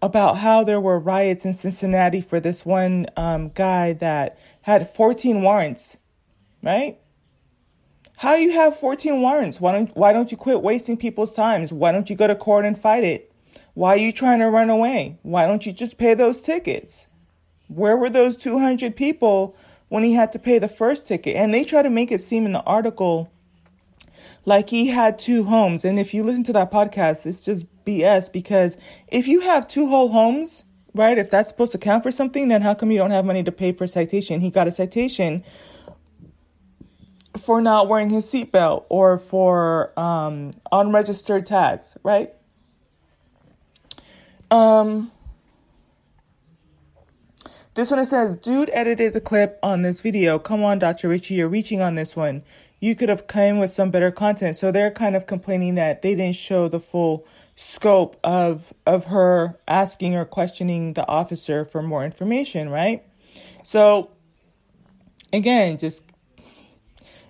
about 0.03 0.37
how 0.39 0.63
there 0.63 0.83
were 0.83 0.99
riots 0.99 1.47
in 1.47 1.55
Cincinnati 1.55 2.21
for 2.21 2.41
this 2.41 2.67
one 2.67 3.07
um, 3.17 3.49
guy 3.55 3.95
that 3.95 4.39
had 4.63 4.95
14 4.95 5.41
warrants, 5.41 5.97
right? 6.63 6.99
How 8.19 8.35
you 8.35 8.51
have 8.51 8.79
14 8.79 9.23
warrants? 9.23 9.63
Why 9.63 9.73
don't 9.73 9.97
why 9.97 10.13
don't 10.13 10.31
you 10.31 10.37
quit 10.37 10.61
wasting 10.61 10.99
people's 10.99 11.35
times? 11.35 11.73
Why 11.73 11.91
don't 11.91 12.11
you 12.11 12.17
go 12.17 12.27
to 12.27 12.37
court 12.37 12.67
and 12.67 12.77
fight 12.77 13.05
it? 13.05 13.28
Why 13.79 13.91
are 13.91 13.99
you 13.99 14.11
trying 14.11 14.41
to 14.41 14.51
run 14.51 14.71
away? 14.71 15.19
Why 15.23 15.47
don't 15.47 15.65
you 15.65 15.71
just 15.71 15.99
pay 15.99 16.13
those 16.15 16.41
tickets? 16.41 17.07
Where 17.69 17.97
were 17.97 18.11
those 18.11 18.37
200 18.37 18.97
people 18.97 19.55
when 19.89 20.03
he 20.03 20.15
had 20.15 20.33
to 20.33 20.41
pay 20.41 20.59
the 20.59 20.69
first 20.69 21.07
ticket? 21.07 21.37
And 21.37 21.55
they 21.55 21.63
try 21.63 21.83
to 21.83 21.89
make 21.89 22.11
it 22.11 22.21
seem 22.21 22.45
in 22.45 22.55
the 22.55 22.63
article 22.65 23.31
like 24.45 24.71
he 24.71 24.89
had 24.89 25.17
two 25.17 25.45
homes. 25.45 25.85
And 25.85 25.97
if 25.97 26.13
you 26.13 26.25
listen 26.25 26.43
to 26.43 26.53
that 26.55 26.73
podcast, 26.73 27.25
it's 27.25 27.45
just 27.45 27.67
BS 27.85 28.33
because 28.33 28.77
if 29.07 29.29
you 29.29 29.43
have 29.43 29.69
two 29.69 29.89
whole 29.89 30.09
homes, 30.09 30.65
right, 30.93 31.17
if 31.17 31.31
that's 31.31 31.51
supposed 31.51 31.71
to 31.71 31.79
count 31.79 32.03
for 32.03 32.11
something, 32.11 32.49
then 32.49 32.63
how 32.63 32.75
come 32.75 32.91
you 32.91 32.99
don't 32.99 33.13
have 33.13 33.25
money 33.25 33.45
to 33.45 33.53
pay 33.53 33.71
for 33.71 33.85
a 33.85 33.89
citation? 33.89 34.41
He 34.41 34.51
got 34.51 34.67
a 34.67 34.73
citation 34.73 35.45
for 37.39 37.61
not 37.61 37.87
wearing 37.87 38.11
his 38.11 38.27
seatbelt 38.27 38.87
or 38.89 39.19
for 39.19 39.97
um, 39.97 40.51
unregistered 40.73 41.47
tags, 41.47 41.97
right? 42.03 42.35
Um, 44.51 45.11
this 47.75 47.91
one 47.91 48.01
it 48.01 48.07
says, 48.07 48.35
dude 48.37 48.71
edited 48.73 49.13
the 49.13 49.21
clip 49.21 49.59
on 49.63 49.83
this 49.83 50.01
video. 50.01 50.39
Come 50.39 50.65
on, 50.65 50.79
Dr. 50.79 51.09
Richey, 51.09 51.35
you're 51.35 51.49
reaching 51.49 51.81
on 51.81 51.95
this 51.95 52.17
one. 52.17 52.43
You 52.81 52.95
could 52.95 53.09
have 53.09 53.27
come 53.27 53.59
with 53.59 53.71
some 53.71 53.91
better 53.91 54.11
content. 54.11 54.57
So 54.57 54.73
they're 54.73 54.91
kind 54.91 55.15
of 55.15 55.27
complaining 55.27 55.75
that 55.77 56.03
they 56.03 56.15
didn't 56.15 56.37
show 56.37 56.69
the 56.69 56.81
full 56.81 57.27
scope 57.55 58.17
of 58.23 58.73
of 58.87 59.07
her 59.07 59.59
asking 59.67 60.15
or 60.15 60.25
questioning 60.25 60.95
the 60.95 61.07
officer 61.09 61.65
for 61.65 61.83
more 61.83 62.05
information, 62.05 62.69
right? 62.69 63.05
So 63.65 64.11
again, 65.33 65.79
just 65.79 66.05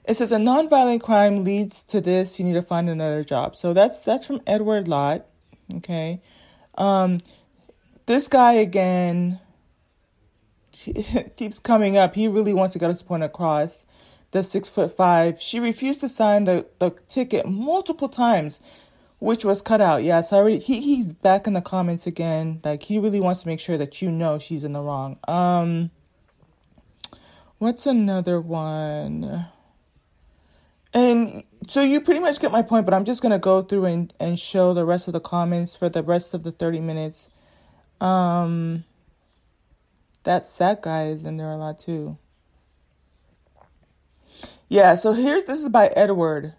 it 0.05 0.15
says 0.15 0.33
a 0.33 0.37
nonviolent 0.37 1.03
crime 1.03 1.45
leads 1.45 1.83
to 1.85 2.01
this. 2.01 2.39
You 2.39 2.47
need 2.47 2.55
to 2.55 2.63
find 2.63 2.89
another 2.89 3.25
job. 3.25 3.57
So 3.57 3.73
that's 3.73 4.01
that's 4.01 4.27
from 4.27 4.41
Edward 4.47 4.89
Lott. 4.89 5.27
Okay. 5.77 6.23
Um, 6.78 7.18
this 8.06 8.28
guy 8.28 8.54
again 8.54 9.40
keeps 11.37 11.58
coming 11.58 11.97
up. 11.97 12.14
He 12.14 12.28
really 12.28 12.54
wants 12.54 12.73
to 12.73 12.78
get 12.78 12.88
his 12.88 13.02
point 13.02 13.23
across. 13.23 13.85
The 14.30 14.42
six 14.42 14.68
foot 14.68 14.94
five. 14.94 15.40
She 15.40 15.58
refused 15.58 16.00
to 16.00 16.08
sign 16.08 16.44
the, 16.44 16.66
the 16.78 16.90
ticket 17.08 17.47
multiple 17.47 18.08
times, 18.08 18.61
which 19.18 19.44
was 19.44 19.61
cut 19.62 19.80
out. 19.80 20.04
Yeah, 20.04 20.20
so 20.20 20.37
already 20.37 20.58
he, 20.58 20.80
he's 20.80 21.12
back 21.12 21.47
in 21.47 21.54
the 21.54 21.62
comments 21.62 22.06
again. 22.06 22.61
Like 22.62 22.85
he 22.85 22.99
really 22.99 23.20
wants 23.20 23.42
to 23.42 23.49
make 23.49 23.61
sure 23.61 23.78
that 23.78 24.00
you 24.02 24.11
know 24.11 24.38
she's 24.38 24.64
in 24.64 24.73
the 24.73 24.80
wrong. 24.80 25.18
Um 25.26 25.90
what's 27.56 27.87
another 27.87 28.40
one? 28.40 29.47
And 30.92 31.44
so 31.69 31.81
you 31.83 32.01
pretty 32.01 32.21
much 32.21 32.41
get 32.41 32.53
my 32.53 32.63
point, 32.63 32.85
but 32.85 32.95
I'm 32.95 33.05
just 33.05 33.23
gonna 33.23 33.39
go 33.39 33.63
through 33.63 33.85
and, 33.85 34.13
and 34.19 34.39
show 34.39 34.75
the 34.75 34.85
rest 34.85 35.07
of 35.09 35.13
the 35.13 35.21
comments 35.21 35.75
for 35.77 35.89
the 35.89 36.03
rest 36.03 36.35
of 36.35 36.43
the 36.43 36.53
30 36.53 36.81
minutes. 36.81 37.29
Um 38.01 38.85
that 40.25 40.45
sad 40.45 40.83
guy 40.83 41.07
is 41.07 41.25
in 41.25 41.37
there 41.37 41.51
a 41.51 41.57
lot 41.57 41.79
too. 41.81 42.19
Yeah, 44.69 44.95
so 44.95 45.13
here's 45.13 45.45
this 45.45 45.61
is 45.61 45.69
by 45.69 45.89
Edward. 45.89 46.55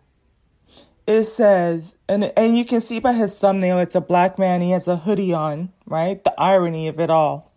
It 1.05 1.25
says, 1.25 1.95
and 2.07 2.31
and 2.37 2.57
you 2.57 2.65
can 2.65 2.81
see 2.81 2.99
by 2.99 3.13
his 3.13 3.37
thumbnail, 3.37 3.79
it's 3.79 3.95
a 3.95 4.01
black 4.01 4.37
man. 4.39 4.61
He 4.61 4.71
has 4.71 4.87
a 4.87 4.97
hoodie 4.97 5.33
on, 5.33 5.71
right? 5.85 6.23
The 6.23 6.33
irony 6.39 6.87
of 6.87 6.99
it 6.99 7.09
all. 7.09 7.51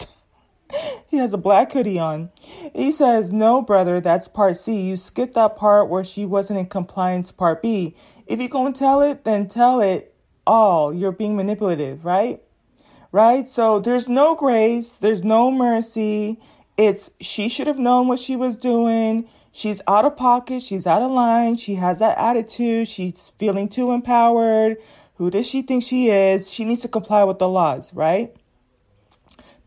he 1.12 1.18
has 1.18 1.34
a 1.34 1.38
black 1.38 1.70
hoodie 1.72 1.98
on. 1.98 2.30
He 2.74 2.90
says, 2.90 3.34
No, 3.34 3.60
brother, 3.60 4.00
that's 4.00 4.28
part 4.28 4.56
C. 4.56 4.80
You 4.80 4.96
skipped 4.96 5.34
that 5.34 5.56
part 5.56 5.90
where 5.90 6.02
she 6.02 6.24
wasn't 6.24 6.58
in 6.58 6.66
compliance, 6.66 7.30
part 7.30 7.60
B. 7.60 7.94
If 8.26 8.40
you're 8.40 8.48
going 8.48 8.72
to 8.72 8.78
tell 8.78 9.02
it, 9.02 9.24
then 9.24 9.46
tell 9.46 9.82
it 9.82 10.14
all. 10.46 10.92
You're 10.92 11.12
being 11.12 11.36
manipulative, 11.36 12.06
right? 12.06 12.42
Right? 13.12 13.46
So 13.46 13.78
there's 13.78 14.08
no 14.08 14.34
grace, 14.34 14.94
there's 14.94 15.22
no 15.22 15.50
mercy. 15.50 16.40
It's 16.78 17.10
she 17.20 17.50
should 17.50 17.66
have 17.66 17.78
known 17.78 18.08
what 18.08 18.18
she 18.18 18.34
was 18.34 18.56
doing. 18.56 19.28
She's 19.52 19.82
out 19.86 20.06
of 20.06 20.16
pocket, 20.16 20.62
she's 20.62 20.86
out 20.86 21.02
of 21.02 21.10
line, 21.10 21.58
she 21.58 21.74
has 21.74 21.98
that 21.98 22.16
attitude, 22.16 22.88
she's 22.88 23.34
feeling 23.36 23.68
too 23.68 23.92
empowered. 23.92 24.78
Who 25.16 25.30
does 25.30 25.46
she 25.46 25.60
think 25.60 25.84
she 25.84 26.08
is? 26.08 26.50
She 26.50 26.64
needs 26.64 26.80
to 26.80 26.88
comply 26.88 27.22
with 27.24 27.38
the 27.38 27.50
laws, 27.50 27.92
right? 27.92 28.34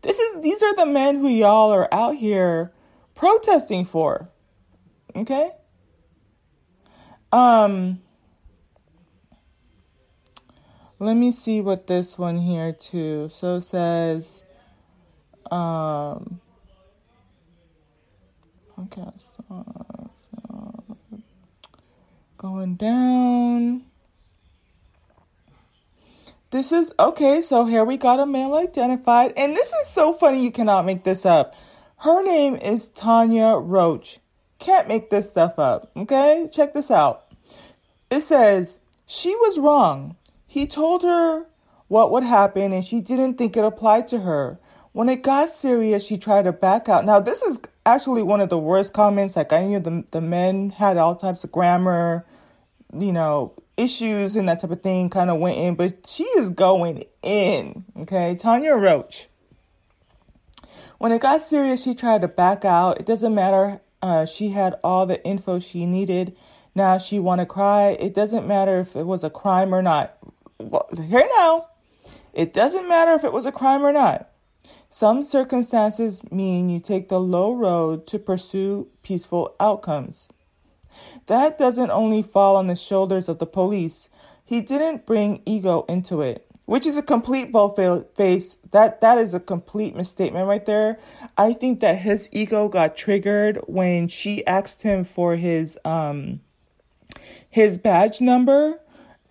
This 0.06 0.20
is 0.20 0.40
these 0.40 0.62
are 0.62 0.72
the 0.76 0.86
men 0.86 1.16
who 1.16 1.26
y'all 1.26 1.72
are 1.72 1.92
out 1.92 2.14
here 2.14 2.70
protesting 3.16 3.84
for. 3.84 4.28
Okay? 5.16 5.50
Um 7.32 8.00
let 11.00 11.14
me 11.14 11.32
see 11.32 11.60
what 11.60 11.88
this 11.88 12.16
one 12.16 12.38
here 12.38 12.72
too. 12.72 13.30
So 13.34 13.58
says 13.58 14.44
um 15.50 16.40
okay 18.78 19.10
so, 19.48 20.10
so, 20.30 20.84
going 22.38 22.76
down 22.76 23.86
this 26.50 26.72
is 26.72 26.92
okay, 26.98 27.40
so 27.40 27.64
here 27.64 27.84
we 27.84 27.96
got 27.96 28.20
a 28.20 28.26
male 28.26 28.54
identified, 28.54 29.32
and 29.36 29.56
this 29.56 29.72
is 29.72 29.86
so 29.86 30.12
funny, 30.12 30.42
you 30.42 30.52
cannot 30.52 30.86
make 30.86 31.04
this 31.04 31.26
up. 31.26 31.54
Her 31.98 32.22
name 32.22 32.56
is 32.56 32.88
Tanya 32.88 33.56
Roach. 33.56 34.20
Can't 34.58 34.88
make 34.88 35.10
this 35.10 35.30
stuff 35.30 35.58
up, 35.58 35.90
okay? 35.96 36.48
Check 36.52 36.72
this 36.72 36.90
out. 36.90 37.24
It 38.10 38.20
says, 38.20 38.78
she 39.06 39.34
was 39.34 39.58
wrong. 39.58 40.16
He 40.46 40.66
told 40.66 41.02
her 41.02 41.46
what 41.88 42.10
would 42.12 42.24
happen 42.24 42.72
and 42.72 42.84
she 42.84 43.00
didn't 43.00 43.34
think 43.34 43.56
it 43.56 43.64
applied 43.64 44.08
to 44.08 44.20
her. 44.20 44.58
When 44.92 45.08
it 45.08 45.22
got 45.22 45.50
serious, 45.50 46.04
she 46.04 46.16
tried 46.16 46.44
to 46.44 46.52
back 46.52 46.88
out. 46.88 47.04
Now, 47.04 47.20
this 47.20 47.42
is 47.42 47.60
actually 47.84 48.22
one 48.22 48.40
of 48.40 48.48
the 48.48 48.58
worst 48.58 48.94
comments. 48.94 49.36
Like, 49.36 49.52
I 49.52 49.66
knew 49.66 49.78
the, 49.78 50.04
the 50.10 50.22
men 50.22 50.70
had 50.70 50.96
all 50.96 51.14
types 51.14 51.44
of 51.44 51.52
grammar, 51.52 52.24
you 52.98 53.12
know, 53.12 53.52
issues 53.76 54.36
and 54.36 54.48
that 54.48 54.60
type 54.60 54.70
of 54.70 54.82
thing 54.82 55.10
kind 55.10 55.30
of 55.30 55.38
went 55.38 55.58
in, 55.58 55.74
but 55.74 56.06
she 56.06 56.24
is 56.24 56.50
going 56.50 57.04
in. 57.22 57.84
Okay. 57.98 58.34
Tanya 58.34 58.74
Roach. 58.74 59.28
When 60.98 61.12
it 61.12 61.20
got 61.20 61.42
serious, 61.42 61.82
she 61.82 61.94
tried 61.94 62.22
to 62.22 62.28
back 62.28 62.64
out. 62.64 62.98
It 62.98 63.06
doesn't 63.06 63.34
matter. 63.34 63.80
Uh, 64.00 64.24
she 64.24 64.50
had 64.50 64.76
all 64.82 65.04
the 65.04 65.24
info 65.24 65.58
she 65.58 65.84
needed. 65.84 66.36
Now 66.74 66.98
she 66.98 67.18
want 67.18 67.40
to 67.40 67.46
cry. 67.46 67.90
It 68.00 68.14
doesn't 68.14 68.46
matter 68.46 68.80
if 68.80 68.96
it 68.96 69.06
was 69.06 69.24
a 69.24 69.30
crime 69.30 69.74
or 69.74 69.82
not. 69.82 70.16
Well, 70.58 70.88
here 70.94 71.28
now. 71.36 71.68
It 72.32 72.52
doesn't 72.52 72.88
matter 72.88 73.12
if 73.12 73.24
it 73.24 73.32
was 73.32 73.46
a 73.46 73.52
crime 73.52 73.82
or 73.82 73.92
not. 73.92 74.30
Some 74.88 75.22
circumstances 75.22 76.22
mean 76.30 76.68
you 76.68 76.80
take 76.80 77.08
the 77.08 77.20
low 77.20 77.52
road 77.52 78.06
to 78.08 78.18
pursue 78.18 78.88
peaceful 79.02 79.54
outcomes. 79.58 80.28
That 81.26 81.58
doesn't 81.58 81.90
only 81.90 82.22
fall 82.22 82.56
on 82.56 82.66
the 82.66 82.76
shoulders 82.76 83.28
of 83.28 83.38
the 83.38 83.46
police. 83.46 84.08
He 84.44 84.60
didn't 84.60 85.06
bring 85.06 85.42
ego 85.44 85.84
into 85.88 86.22
it, 86.22 86.46
which 86.66 86.86
is 86.86 86.96
a 86.96 87.02
complete 87.02 87.50
both 87.52 87.76
face. 88.16 88.58
That 88.70 89.00
that 89.00 89.18
is 89.18 89.34
a 89.34 89.40
complete 89.40 89.96
misstatement 89.96 90.46
right 90.46 90.64
there. 90.64 90.98
I 91.36 91.52
think 91.52 91.80
that 91.80 91.98
his 91.98 92.28
ego 92.32 92.68
got 92.68 92.96
triggered 92.96 93.60
when 93.66 94.08
she 94.08 94.46
asked 94.46 94.82
him 94.82 95.04
for 95.04 95.36
his 95.36 95.78
um 95.84 96.40
his 97.50 97.78
badge 97.78 98.20
number 98.20 98.80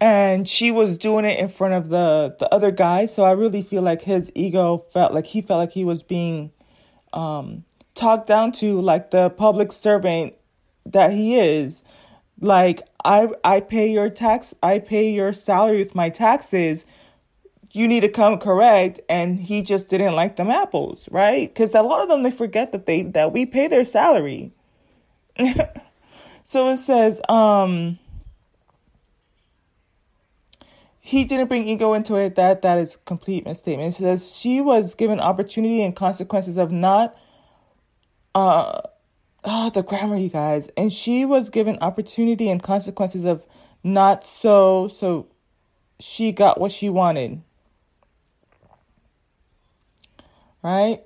and 0.01 0.49
she 0.49 0.71
was 0.71 0.97
doing 0.97 1.25
it 1.25 1.39
in 1.39 1.47
front 1.47 1.73
of 1.73 1.89
the 1.89 2.35
the 2.39 2.53
other 2.53 2.71
guy 2.71 3.05
so 3.05 3.23
i 3.23 3.31
really 3.31 3.61
feel 3.61 3.81
like 3.81 4.01
his 4.01 4.31
ego 4.35 4.77
felt 4.77 5.13
like 5.13 5.27
he 5.27 5.41
felt 5.41 5.59
like 5.59 5.71
he 5.71 5.85
was 5.85 6.03
being 6.03 6.51
um 7.13 7.63
talked 7.93 8.27
down 8.27 8.51
to 8.51 8.81
like 8.81 9.11
the 9.11 9.29
public 9.29 9.71
servant 9.71 10.33
that 10.85 11.13
he 11.13 11.37
is 11.37 11.83
like 12.39 12.81
i 13.03 13.27
i 13.43 13.59
pay 13.59 13.89
your 13.89 14.09
tax 14.09 14.53
i 14.61 14.79
pay 14.79 15.11
your 15.11 15.33
salary 15.33 15.77
with 15.79 15.95
my 15.95 16.09
taxes 16.09 16.85
you 17.71 17.87
need 17.87 18.01
to 18.01 18.09
come 18.09 18.37
correct 18.37 18.99
and 19.09 19.39
he 19.41 19.61
just 19.61 19.89
didn't 19.89 20.15
like 20.15 20.35
them 20.35 20.49
apples 20.49 21.07
right 21.11 21.53
because 21.53 21.73
a 21.73 21.81
lot 21.81 22.01
of 22.01 22.09
them 22.09 22.23
they 22.23 22.31
forget 22.31 22.71
that 22.71 22.85
they 22.85 23.01
that 23.01 23.31
we 23.31 23.45
pay 23.45 23.67
their 23.67 23.85
salary 23.85 24.51
so 26.43 26.71
it 26.71 26.77
says 26.77 27.21
um 27.29 27.97
he 31.05 31.23
didn't 31.23 31.49
bring 31.49 31.67
ego 31.67 31.93
into 31.93 32.15
it. 32.15 32.33
That 32.33 32.63
that 32.63 32.79
is 32.79 32.97
complete 33.05 33.45
misstatement. 33.45 33.93
It 33.93 33.97
says 33.97 34.35
she 34.35 34.59
was 34.59 34.95
given 34.95 35.19
opportunity 35.19 35.83
and 35.83 35.95
consequences 35.95 36.57
of 36.57 36.71
not 36.71 37.15
uh 38.33 38.81
oh 39.65 39.69
the 39.69 39.83
grammar 39.83 40.17
you 40.17 40.29
guys. 40.29 40.69
And 40.77 40.91
she 40.91 41.25
was 41.25 41.49
given 41.49 41.77
opportunity 41.81 42.49
and 42.49 42.61
consequences 42.61 43.25
of 43.25 43.45
not 43.83 44.25
so 44.25 44.87
so 44.87 45.27
she 45.99 46.31
got 46.31 46.59
what 46.59 46.71
she 46.71 46.89
wanted. 46.89 47.41
Right? 50.61 51.03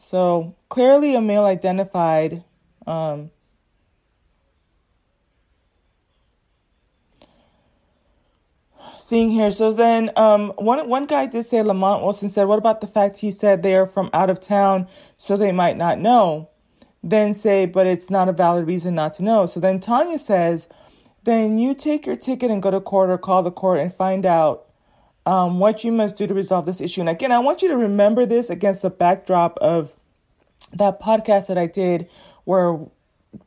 So 0.00 0.54
clearly 0.68 1.14
a 1.14 1.20
male 1.20 1.44
identified 1.44 2.44
um 2.86 3.30
thing 9.08 9.30
here. 9.30 9.50
So 9.50 9.72
then, 9.72 10.10
um, 10.16 10.52
one 10.56 10.88
one 10.88 11.06
guy 11.06 11.26
did 11.26 11.44
say 11.44 11.62
Lamont 11.62 12.02
Wilson 12.02 12.28
said, 12.28 12.48
"What 12.48 12.58
about 12.58 12.80
the 12.80 12.86
fact 12.86 13.18
he 13.18 13.30
said 13.30 13.62
they 13.62 13.74
are 13.74 13.86
from 13.86 14.10
out 14.12 14.30
of 14.30 14.40
town, 14.40 14.88
so 15.16 15.36
they 15.36 15.52
might 15.52 15.76
not 15.76 15.98
know?" 15.98 16.48
Then 17.08 17.34
say, 17.34 17.66
"But 17.66 17.86
it's 17.86 18.10
not 18.10 18.28
a 18.28 18.32
valid 18.32 18.66
reason 18.66 18.94
not 18.94 19.14
to 19.14 19.22
know." 19.22 19.46
So 19.46 19.60
then 19.60 19.80
Tanya 19.80 20.18
says, 20.18 20.66
"Then 21.24 21.58
you 21.58 21.74
take 21.74 22.06
your 22.06 22.16
ticket 22.16 22.50
and 22.50 22.62
go 22.62 22.70
to 22.70 22.80
court 22.80 23.10
or 23.10 23.18
call 23.18 23.42
the 23.42 23.50
court 23.50 23.80
and 23.80 23.92
find 23.92 24.26
out." 24.26 24.64
Um, 25.24 25.58
what 25.58 25.82
you 25.82 25.90
must 25.90 26.14
do 26.14 26.28
to 26.28 26.34
resolve 26.34 26.66
this 26.66 26.80
issue. 26.80 27.00
And 27.00 27.08
again, 27.08 27.32
I 27.32 27.40
want 27.40 27.60
you 27.60 27.66
to 27.66 27.76
remember 27.76 28.26
this 28.26 28.48
against 28.48 28.82
the 28.82 28.90
backdrop 28.90 29.58
of 29.58 29.96
that 30.72 31.00
podcast 31.00 31.48
that 31.48 31.58
I 31.58 31.66
did 31.66 32.08
where 32.44 32.78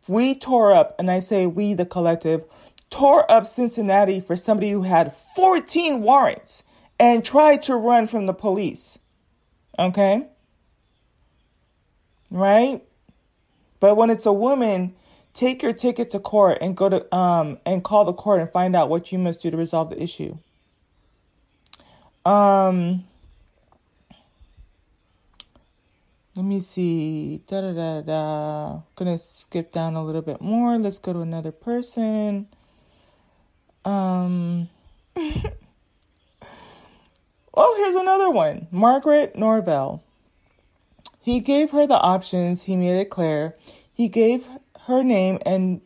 we 0.08 0.36
tore 0.36 0.74
up, 0.74 0.96
and 1.00 1.10
I 1.10 1.20
say 1.20 1.48
we, 1.48 1.74
the 1.74 1.86
collective, 1.86 2.44
tore 2.90 3.30
up 3.32 3.46
Cincinnati 3.46 4.20
for 4.20 4.36
somebody 4.36 4.72
who 4.72 4.82
had 4.82 5.14
14 5.14 6.02
warrants 6.02 6.64
and 7.00 7.24
tried 7.24 7.64
to 7.64 7.76
run 7.76 8.08
from 8.08 8.26
the 8.26 8.34
police. 8.34 9.00
Okay? 9.78 10.28
Right? 12.30 12.84
But 13.80 13.96
when 13.96 14.10
it's 14.10 14.26
a 14.26 14.34
woman, 14.34 14.96
take 15.34 15.62
your 15.64 15.74
ticket 15.74 16.12
to 16.12 16.20
court 16.20 16.58
and 16.62 16.76
go 16.76 16.90
to 16.90 17.16
um 17.16 17.58
and 17.66 17.84
call 17.84 18.06
the 18.06 18.14
court 18.14 18.42
and 18.42 18.50
find 18.50 18.76
out 18.76 18.90
what 18.90 19.12
you 19.12 19.18
must 19.18 19.42
do 19.42 19.52
to 19.52 19.58
resolve 19.58 19.90
the 19.90 20.02
issue. 20.02 20.38
Um 22.26 23.06
let 26.36 26.46
me 26.46 26.60
see. 26.62 27.42
Da 27.48 27.62
da 27.62 27.74
da 27.74 28.02
da. 28.02 28.82
Gonna 28.96 29.18
skip 29.18 29.72
down 29.72 29.96
a 29.96 30.06
little 30.06 30.22
bit 30.22 30.40
more. 30.40 30.78
Let's 30.78 30.98
go 30.98 31.12
to 31.12 31.20
another 31.20 31.52
person. 31.52 32.48
Um, 33.86 34.70
oh, 37.54 37.76
here's 37.78 37.96
another 37.96 38.30
one 38.30 38.68
Margaret 38.72 39.36
Norvell. 39.36 40.04
He 41.22 41.40
gave 41.40 41.72
her 41.72 41.86
the 41.86 42.00
options, 42.00 42.64
he 42.64 42.76
made 42.76 43.00
it 43.00 43.10
clear. 43.10 43.56
He 43.92 44.08
gave 44.08 44.48
her 44.88 45.04
name, 45.04 45.40
and 45.46 45.82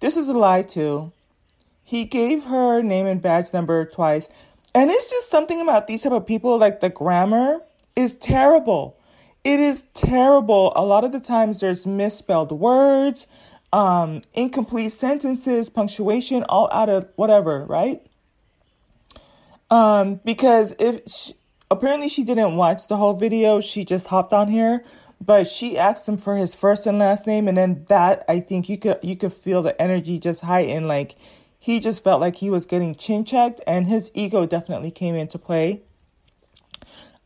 this 0.00 0.16
is 0.16 0.28
a 0.28 0.32
lie 0.32 0.62
too. 0.62 1.12
He 1.82 2.04
gave 2.04 2.44
her 2.44 2.82
name 2.82 3.06
and 3.06 3.22
badge 3.22 3.52
number 3.52 3.84
twice. 3.84 4.28
And 4.74 4.90
it's 4.90 5.10
just 5.10 5.30
something 5.30 5.60
about 5.60 5.86
these 5.86 6.02
type 6.02 6.12
of 6.12 6.26
people, 6.26 6.58
like 6.58 6.80
the 6.80 6.90
grammar 6.90 7.60
is 7.94 8.16
terrible. 8.16 8.98
It 9.44 9.60
is 9.60 9.84
terrible. 9.94 10.72
A 10.74 10.82
lot 10.82 11.04
of 11.04 11.12
the 11.12 11.20
times 11.20 11.60
there's 11.60 11.86
misspelled 11.86 12.50
words 12.50 13.26
um, 13.74 14.22
incomplete 14.34 14.92
sentences, 14.92 15.68
punctuation, 15.68 16.44
all 16.44 16.68
out 16.72 16.88
of 16.88 17.08
whatever, 17.16 17.64
right? 17.64 18.06
Um, 19.68 20.20
because 20.24 20.76
if 20.78 21.00
she, 21.10 21.34
apparently 21.70 22.08
she 22.08 22.24
didn't 22.24 22.56
watch 22.56 22.88
the 22.88 22.96
whole 22.96 23.14
video, 23.14 23.60
she 23.60 23.84
just 23.84 24.08
hopped 24.08 24.32
on 24.32 24.48
here, 24.48 24.84
but 25.20 25.46
she 25.46 25.78
asked 25.78 26.08
him 26.08 26.16
for 26.16 26.36
his 26.36 26.54
first 26.54 26.86
and 26.86 26.98
last 26.98 27.26
name, 27.26 27.48
and 27.48 27.56
then 27.56 27.84
that 27.88 28.24
I 28.28 28.40
think 28.40 28.68
you 28.68 28.78
could 28.78 28.98
you 29.02 29.16
could 29.16 29.32
feel 29.32 29.62
the 29.62 29.80
energy 29.80 30.18
just 30.18 30.42
heighten, 30.42 30.86
like 30.86 31.16
he 31.58 31.80
just 31.80 32.04
felt 32.04 32.20
like 32.20 32.36
he 32.36 32.50
was 32.50 32.66
getting 32.66 32.94
chin 32.94 33.24
checked, 33.24 33.60
and 33.66 33.86
his 33.86 34.10
ego 34.14 34.46
definitely 34.46 34.90
came 34.90 35.14
into 35.14 35.38
play. 35.38 35.82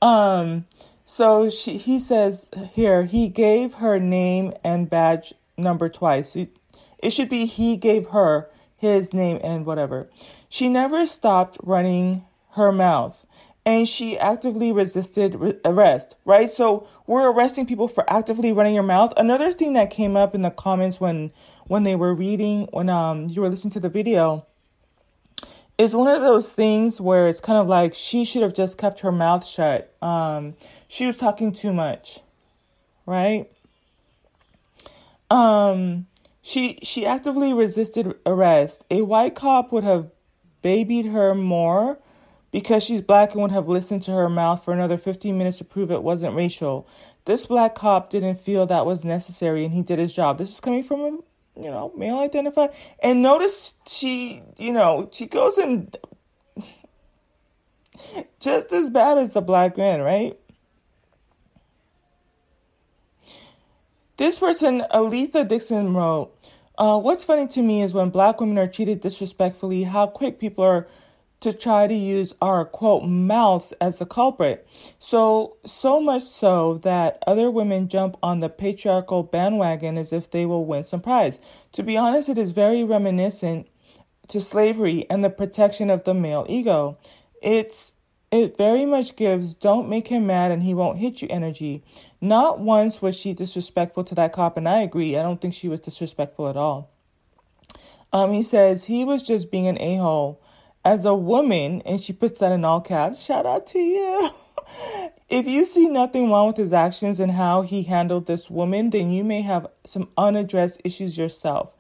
Um, 0.01 0.67
so 1.05 1.51
she 1.51 1.77
he 1.77 1.99
says 1.99 2.51
here 2.73 3.05
he 3.05 3.29
gave 3.29 3.75
her 3.75 3.99
name 3.99 4.53
and 4.63 4.89
badge 4.89 5.35
number 5.57 5.89
twice. 5.89 6.37
It, 6.37 6.57
it 6.99 7.11
should 7.11 7.29
be 7.29 7.47
he 7.47 7.77
gave 7.77 8.09
her 8.09 8.49
his 8.77 9.13
name 9.13 9.41
and 9.43 9.67
whatever. 9.67 10.09
She 10.49 10.69
never 10.69 11.05
stopped 11.05 11.59
running 11.63 12.25
her 12.51 12.71
mouth 12.71 13.27
and 13.69 13.87
she 13.87 14.19
actively 14.19 14.73
resisted 14.73 15.61
arrest, 15.63 16.17
right? 16.25 16.51
So 16.51 16.89
we're 17.07 17.31
arresting 17.31 17.67
people 17.67 17.87
for 17.87 18.11
actively 18.11 18.51
running 18.51 18.75
your 18.75 18.83
mouth. 18.83 19.13
Another 19.15 19.53
thing 19.53 19.75
that 19.75 19.91
came 19.91 20.17
up 20.17 20.35
in 20.35 20.41
the 20.41 20.51
comments 20.51 20.99
when 20.99 21.33
when 21.67 21.83
they 21.83 21.95
were 21.95 22.15
reading 22.15 22.67
when 22.73 22.89
um 22.89 23.27
you 23.27 23.43
were 23.43 23.51
listening 23.51 23.73
to 23.73 23.81
the 23.81 23.91
video 23.91 24.47
is 25.77 25.95
one 25.95 26.09
of 26.09 26.23
those 26.23 26.49
things 26.49 26.99
where 26.99 27.29
it's 27.29 27.41
kind 27.41 27.59
of 27.59 27.67
like 27.67 27.93
she 27.93 28.25
should 28.25 28.41
have 28.41 28.55
just 28.55 28.79
kept 28.79 29.01
her 29.01 29.13
mouth 29.13 29.47
shut. 29.47 29.95
Um 30.01 30.55
she 30.89 31.05
was 31.05 31.19
talking 31.19 31.53
too 31.53 31.75
much, 31.75 32.21
right? 33.05 33.51
Um, 35.31 36.07
she 36.41 36.79
she 36.83 37.05
actively 37.05 37.53
resisted 37.53 38.15
arrest. 38.25 38.83
A 38.91 39.03
white 39.03 39.35
cop 39.35 39.73
would 39.73 39.85
have 39.85 40.11
babied 40.63 41.05
her 41.05 41.35
more 41.35 41.99
because 42.51 42.83
she's 42.83 43.03
black 43.03 43.33
and 43.33 43.43
would 43.43 43.53
have 43.53 43.69
listened 43.69 44.03
to 44.05 44.13
her 44.13 44.29
mouth 44.29 44.65
for 44.65 44.73
another 44.73 44.97
15 44.97 45.37
minutes 45.37 45.59
to 45.59 45.65
prove 45.65 45.91
it 45.91 46.03
wasn't 46.03 46.35
racial. 46.35 46.89
This 47.25 47.47
black 47.47 47.75
cop 47.75 48.11
didn't 48.11 48.37
feel 48.37 48.67
that 48.67 48.87
was 48.87 49.05
necessary 49.05 49.65
and 49.65 49.75
he 49.75 49.83
did 49.83 49.99
his 49.99 50.13
job. 50.13 50.39
This 50.39 50.53
is 50.53 50.61
coming 50.61 50.83
from 50.83 51.01
a 51.01 51.19
you 51.61 51.71
know, 51.71 51.93
male 51.97 52.19
identified. 52.21 52.71
And 53.03 53.23
notice 53.23 53.75
she, 53.87 54.43
you 54.57 54.73
know, 54.73 55.09
she 55.13 55.27
goes 55.27 55.59
and 55.59 55.97
just 58.41 58.73
as 58.73 58.91
bad 58.91 59.19
as 59.19 59.33
the 59.33 59.41
black 59.41 59.77
man, 59.77 60.01
right? 60.01 60.39
This 64.17 64.39
person, 64.39 64.85
Aletha 64.93 65.47
Dixon, 65.47 65.95
wrote, 65.95 66.33
uh, 66.77 66.99
What's 66.99 67.25
funny 67.25 67.47
to 67.49 67.63
me 67.63 67.83
is 67.83 67.93
when 67.93 68.11
black 68.11 68.41
women 68.41 68.59
are 68.59 68.67
treated 68.67 69.01
disrespectfully, 69.01 69.85
how 69.85 70.07
quick 70.07 70.39
people 70.39 70.65
are 70.65 70.89
to 71.41 71.53
try 71.53 71.87
to 71.87 71.95
use 71.95 72.35
our 72.43 72.65
quote 72.65 73.05
mouths 73.05 73.73
as 73.81 73.99
the 73.99 74.07
culprit. 74.07 74.67
So, 74.99 75.57
so 75.65 76.01
much 76.01 76.25
so 76.25 76.75
that 76.83 77.23
other 77.27 77.51
women 77.51 77.89
jump 77.89 78.17
on 78.23 78.41
the 78.41 78.49
patriarchal 78.49 79.23
bandwagon 79.23 79.97
as 79.97 80.13
if 80.13 80.31
they 80.31 80.47
will 80.47 80.67
win 80.67 80.85
some 80.85 81.01
prize. 81.01 81.41
To 81.73 81.83
be 81.83 81.97
honest, 81.97 82.29
it 82.29 82.39
is 82.39 82.51
very 82.51 82.83
reminiscent 82.83 83.69
to 84.29 84.41
slavery 84.41 85.07
and 85.09 85.25
the 85.25 85.31
protection 85.31 85.91
of 85.91 86.05
the 86.05 86.15
male 86.15 86.45
ego. 86.49 86.99
It's 87.41 87.93
it 88.31 88.59
very 88.59 88.85
much 88.85 89.17
gives 89.17 89.55
don't 89.55 89.89
make 89.89 90.09
him 90.09 90.27
mad 90.27 90.51
and 90.51 90.63
he 90.63 90.75
won't 90.75 90.99
hit 90.99 91.23
you 91.23 91.29
energy. 91.31 91.83
Not 92.21 92.61
once 92.61 93.01
was 93.01 93.17
she 93.17 93.33
disrespectful 93.33 94.05
to 94.05 94.15
that 94.17 94.35
cop, 94.35 94.59
and 94.59 94.69
I 94.69 94.83
agree. 94.83 95.17
I 95.17 95.23
don't 95.23 95.41
think 95.41 95.55
she 95.55 95.69
was 95.69 95.81
disrespectful 95.81 96.49
at 96.49 96.57
all. 96.57 96.91
Um, 98.13 98.33
he 98.33 98.43
says 98.43 98.85
he 98.85 99.05
was 99.05 99.23
just 99.23 99.51
being 99.51 99.67
an 99.67 99.81
a 99.81 99.97
hole 99.97 100.43
as 100.89 101.05
a 101.05 101.15
woman, 101.15 101.83
and 101.85 102.01
she 102.01 102.15
puts 102.15 102.39
that 102.39 102.51
in 102.51 102.65
all 102.65 102.81
caps, 102.81 103.23
shout 103.23 103.45
out 103.45 103.67
to 103.67 103.79
you. 103.79 104.31
if 105.29 105.47
you 105.47 105.67
see 105.67 105.87
nothing 105.87 106.31
wrong 106.31 106.47
with 106.47 106.57
his 106.57 106.73
actions 106.73 107.21
and 107.21 107.33
how 107.33 107.61
he 107.61 107.83
handled 107.83 108.27
this 108.27 108.49
woman, 108.49 108.89
then 108.89 109.13
you 109.13 109.23
may 109.23 109.43
have 109.43 109.67
some 109.85 110.09
unaddressed 110.17 110.81
issues 110.85 111.19
yourself. 111.19 111.75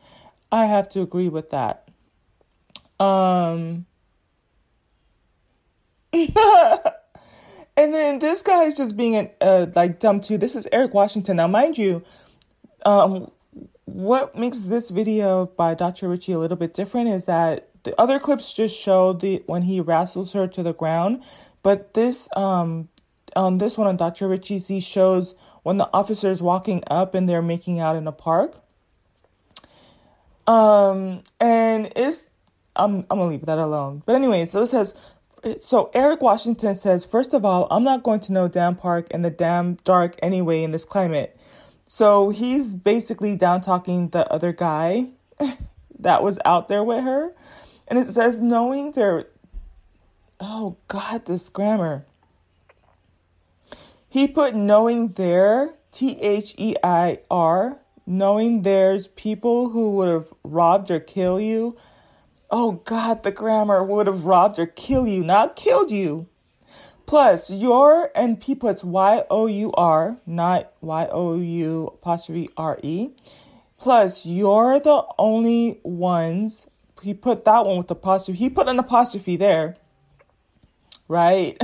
I 0.52 0.66
have 0.66 0.90
to 0.90 1.00
agree 1.00 1.30
with 1.30 1.48
that. 1.48 1.88
Um 3.00 3.86
and 6.12 7.94
then 7.94 8.18
this 8.18 8.42
guy 8.42 8.64
is 8.64 8.76
just 8.76 8.96
being 8.96 9.16
an, 9.16 9.30
uh, 9.40 9.66
like 9.74 10.00
dumb 10.00 10.20
too. 10.20 10.36
This 10.36 10.56
is 10.56 10.66
Eric 10.72 10.94
Washington. 10.94 11.36
Now, 11.36 11.46
mind 11.46 11.78
you, 11.78 12.02
um, 12.84 13.30
what 13.92 14.36
makes 14.36 14.62
this 14.62 14.90
video 14.90 15.46
by 15.46 15.74
Dr. 15.74 16.08
Richey 16.08 16.32
a 16.32 16.38
little 16.38 16.56
bit 16.56 16.74
different 16.74 17.08
is 17.08 17.24
that 17.24 17.68
the 17.84 17.98
other 18.00 18.18
clips 18.18 18.52
just 18.52 18.76
show 18.76 19.12
the 19.12 19.42
when 19.46 19.62
he 19.62 19.80
wrestles 19.80 20.32
her 20.32 20.46
to 20.46 20.62
the 20.62 20.74
ground, 20.74 21.22
but 21.62 21.94
this 21.94 22.28
um 22.36 22.88
on 23.34 23.58
this 23.58 23.78
one 23.78 23.86
on 23.86 23.96
Dr. 23.96 24.28
Richey's 24.28 24.68
he 24.68 24.80
shows 24.80 25.34
when 25.62 25.76
the 25.76 25.88
officer 25.92 26.30
is 26.30 26.42
walking 26.42 26.82
up 26.88 27.14
and 27.14 27.28
they're 27.28 27.42
making 27.42 27.80
out 27.80 27.96
in 27.96 28.06
a 28.06 28.12
park. 28.12 28.60
Um 30.46 31.22
and 31.40 31.92
it's 31.96 32.30
I'm 32.76 33.06
I'm 33.10 33.18
gonna 33.18 33.26
leave 33.26 33.46
that 33.46 33.58
alone. 33.58 34.02
But 34.04 34.16
anyway, 34.16 34.46
so 34.46 34.62
it 34.62 34.66
says 34.66 34.94
so 35.60 35.90
Eric 35.94 36.20
Washington 36.20 36.74
says, 36.74 37.04
first 37.04 37.32
of 37.32 37.44
all, 37.44 37.68
I'm 37.70 37.84
not 37.84 38.02
going 38.02 38.20
to 38.20 38.32
know 38.32 38.48
damn 38.48 38.74
park 38.74 39.10
in 39.10 39.22
the 39.22 39.30
damn 39.30 39.74
dark 39.84 40.16
anyway 40.22 40.62
in 40.62 40.72
this 40.72 40.84
climate. 40.84 41.37
So 41.90 42.28
he's 42.28 42.74
basically 42.74 43.34
down 43.34 43.62
talking 43.62 44.10
the 44.10 44.30
other 44.30 44.52
guy 44.52 45.08
that 45.98 46.22
was 46.22 46.38
out 46.44 46.68
there 46.68 46.84
with 46.84 47.02
her. 47.02 47.32
And 47.88 47.98
it 47.98 48.10
says, 48.10 48.42
knowing 48.42 48.92
their, 48.92 49.28
oh 50.38 50.76
God, 50.88 51.24
this 51.24 51.48
grammar. 51.48 52.04
He 54.06 54.28
put 54.28 54.54
knowing 54.54 55.12
their, 55.12 55.74
T 55.90 56.20
H 56.20 56.54
E 56.58 56.74
I 56.84 57.20
R, 57.30 57.78
knowing 58.06 58.62
there's 58.62 59.08
people 59.08 59.70
who 59.70 59.92
would 59.92 60.08
have 60.10 60.32
robbed 60.44 60.90
or 60.90 61.00
kill 61.00 61.40
you. 61.40 61.74
Oh 62.50 62.72
God, 62.84 63.22
the 63.22 63.32
grammar 63.32 63.82
would 63.82 64.06
have 64.06 64.26
robbed 64.26 64.58
or 64.58 64.66
kill 64.66 65.06
you, 65.06 65.24
not 65.24 65.56
killed 65.56 65.90
you. 65.90 66.26
Plus, 67.08 67.50
your 67.50 68.10
and 68.14 68.38
P 68.38 68.54
puts 68.54 68.84
Y 68.84 69.24
O 69.30 69.46
U 69.46 69.72
R, 69.72 70.18
not 70.26 70.72
Y 70.82 71.08
O 71.10 71.40
U 71.40 71.86
apostrophe 71.94 72.50
R 72.54 72.78
E. 72.82 73.08
Plus, 73.78 74.26
you're 74.26 74.78
the 74.78 75.04
only 75.18 75.80
ones 75.82 76.66
he 77.02 77.14
put 77.14 77.46
that 77.46 77.64
one 77.64 77.78
with 77.78 77.90
apostrophe. 77.90 78.38
He 78.38 78.50
put 78.50 78.68
an 78.68 78.78
apostrophe 78.78 79.36
there, 79.36 79.78
right? 81.08 81.58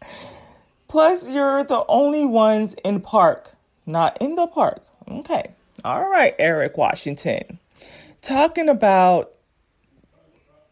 Plus, 0.88 1.28
you're 1.28 1.62
the 1.62 1.84
only 1.86 2.24
ones 2.24 2.74
in 2.82 3.02
park, 3.02 3.56
not 3.84 4.16
in 4.22 4.36
the 4.36 4.46
park. 4.46 4.86
Okay. 5.06 5.50
All 5.84 6.08
right, 6.08 6.34
Eric 6.38 6.78
Washington. 6.78 7.58
Talking 8.22 8.70
about 8.70 9.35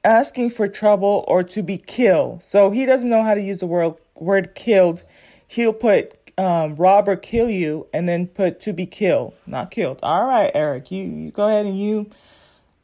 asking 0.04 0.50
for 0.50 0.68
trouble 0.68 1.24
or 1.26 1.42
to 1.42 1.62
be 1.62 1.78
killed. 1.78 2.42
So 2.42 2.70
he 2.70 2.86
doesn't 2.86 3.08
know 3.08 3.22
how 3.24 3.34
to 3.34 3.40
use 3.42 3.58
the 3.58 3.66
word 3.66 3.94
word 4.14 4.54
killed. 4.54 5.02
He'll 5.46 5.72
put 5.72 6.30
um, 6.38 6.76
rob 6.76 7.08
or 7.08 7.16
kill 7.16 7.48
you 7.48 7.86
and 7.92 8.08
then 8.08 8.26
put 8.26 8.60
to 8.62 8.72
be 8.72 8.86
killed, 8.86 9.34
not 9.46 9.70
killed. 9.70 10.00
All 10.02 10.26
right, 10.26 10.50
Eric, 10.54 10.90
you, 10.90 11.04
you 11.04 11.30
go 11.30 11.48
ahead 11.48 11.66
and 11.66 11.78
you 11.78 12.10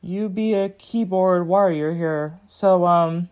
you 0.03 0.29
be 0.29 0.55
a 0.55 0.71
keyboard 0.71 1.47
warrior 1.47 1.95
here. 1.95 2.39
So 2.49 2.87
um 2.87 3.29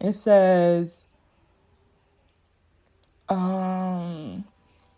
it 0.00 0.12
says 0.14 1.06
um 3.28 4.44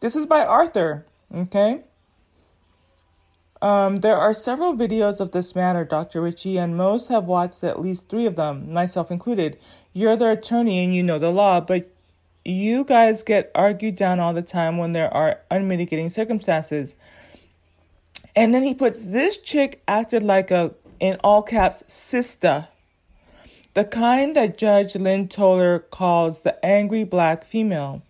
this 0.01 0.15
is 0.15 0.27
by 0.27 0.45
Arthur, 0.45 1.07
okay? 1.35 1.83
Um, 3.61 3.97
there 3.97 4.17
are 4.17 4.33
several 4.33 4.75
videos 4.75 5.19
of 5.19 5.33
this 5.33 5.55
matter, 5.55 5.85
Dr. 5.85 6.21
Richey, 6.21 6.59
and 6.59 6.77
most 6.77 7.09
have 7.09 7.25
watched 7.25 7.65
at 7.65 7.81
least 7.81 8.09
three 8.09 8.27
of 8.27 8.37
them, 8.37 8.73
myself 8.73 9.11
included. 9.11 9.59
You're 9.93 10.17
the 10.17 10.31
attorney 10.31 10.85
and 10.85 10.95
you 10.95 11.03
know 11.03 11.19
the 11.19 11.31
law, 11.31 11.61
but 11.61 11.91
you 12.45 12.85
guys 12.85 13.23
get 13.23 13.51
argued 13.55 13.97
down 13.97 14.21
all 14.21 14.33
the 14.33 14.43
time 14.43 14.79
when 14.79 14.93
there 14.93 15.13
are 15.13 15.41
unmitigating 15.51 16.11
circumstances. 16.11 16.95
And 18.37 18.55
then 18.55 18.63
he 18.63 18.75
puts 18.75 19.03
this 19.03 19.39
chick 19.39 19.83
acted 19.89 20.23
like 20.23 20.51
a, 20.51 20.73
in 21.01 21.19
all 21.25 21.43
caps, 21.43 21.83
sister. 21.89 22.69
The 23.75 23.85
kind 23.85 24.37
that 24.37 24.57
Judge 24.57 24.95
Lynn 24.95 25.29
Toler 25.29 25.81
calls 25.81 26.43
the 26.43 26.65
angry 26.65 27.05
black 27.05 27.45
female. 27.45 28.03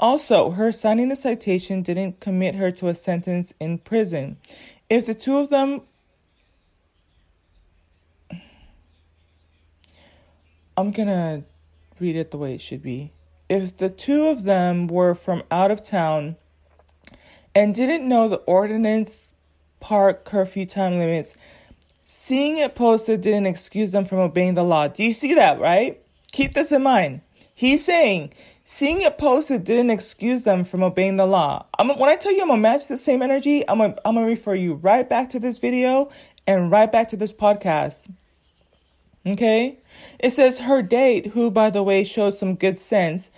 Also, 0.00 0.50
her 0.50 0.70
signing 0.70 1.08
the 1.08 1.16
citation 1.16 1.82
didn't 1.82 2.20
commit 2.20 2.54
her 2.54 2.70
to 2.70 2.88
a 2.88 2.94
sentence 2.94 3.52
in 3.58 3.78
prison. 3.78 4.36
If 4.90 5.06
the 5.06 5.14
two 5.14 5.38
of 5.38 5.50
them 5.50 5.82
I'm 10.76 10.92
gonna 10.92 11.44
read 11.98 12.16
it 12.16 12.30
the 12.30 12.38
way 12.38 12.54
it 12.54 12.60
should 12.60 12.82
be. 12.82 13.12
If 13.48 13.76
the 13.76 13.90
two 13.90 14.28
of 14.28 14.44
them 14.44 14.86
were 14.86 15.14
from 15.14 15.42
out 15.50 15.70
of 15.70 15.82
town 15.82 16.36
and 17.54 17.74
didn't 17.74 18.08
know 18.08 18.28
the 18.28 18.36
ordinance 18.36 19.34
park 19.80 20.24
curfew 20.24 20.66
time 20.66 20.98
limits. 20.98 21.34
Seeing 22.02 22.56
it 22.56 22.74
posted 22.74 23.20
didn't 23.20 23.46
excuse 23.46 23.90
them 23.90 24.04
from 24.04 24.18
obeying 24.18 24.54
the 24.54 24.64
law. 24.64 24.88
Do 24.88 25.04
you 25.04 25.12
see 25.12 25.34
that, 25.34 25.60
right? 25.60 26.00
Keep 26.32 26.54
this 26.54 26.72
in 26.72 26.82
mind. 26.82 27.20
He's 27.54 27.84
saying 27.84 28.32
seeing 28.70 29.00
it 29.00 29.16
posted 29.16 29.64
didn't 29.64 29.88
excuse 29.88 30.42
them 30.42 30.62
from 30.62 30.82
obeying 30.82 31.16
the 31.16 31.24
law. 31.24 31.64
I'm, 31.78 31.88
when 31.88 32.10
I 32.10 32.16
tell 32.16 32.34
you 32.34 32.42
I'm 32.42 32.48
gonna 32.48 32.60
match 32.60 32.86
the 32.86 32.98
same 32.98 33.22
energy, 33.22 33.66
I'm 33.66 33.78
gonna, 33.78 33.96
I'm 34.04 34.16
gonna 34.16 34.26
refer 34.26 34.54
you 34.54 34.74
right 34.74 35.08
back 35.08 35.30
to 35.30 35.40
this 35.40 35.56
video 35.56 36.10
and 36.46 36.70
right 36.70 36.92
back 36.92 37.08
to 37.08 37.16
this 37.16 37.32
podcast. 37.32 38.12
Okay? 39.26 39.78
It 40.18 40.32
says 40.32 40.58
her 40.58 40.82
date, 40.82 41.28
who 41.28 41.50
by 41.50 41.70
the 41.70 41.82
way 41.82 42.04
showed 42.04 42.34
some 42.34 42.56
good 42.56 42.76
sense 42.76 43.30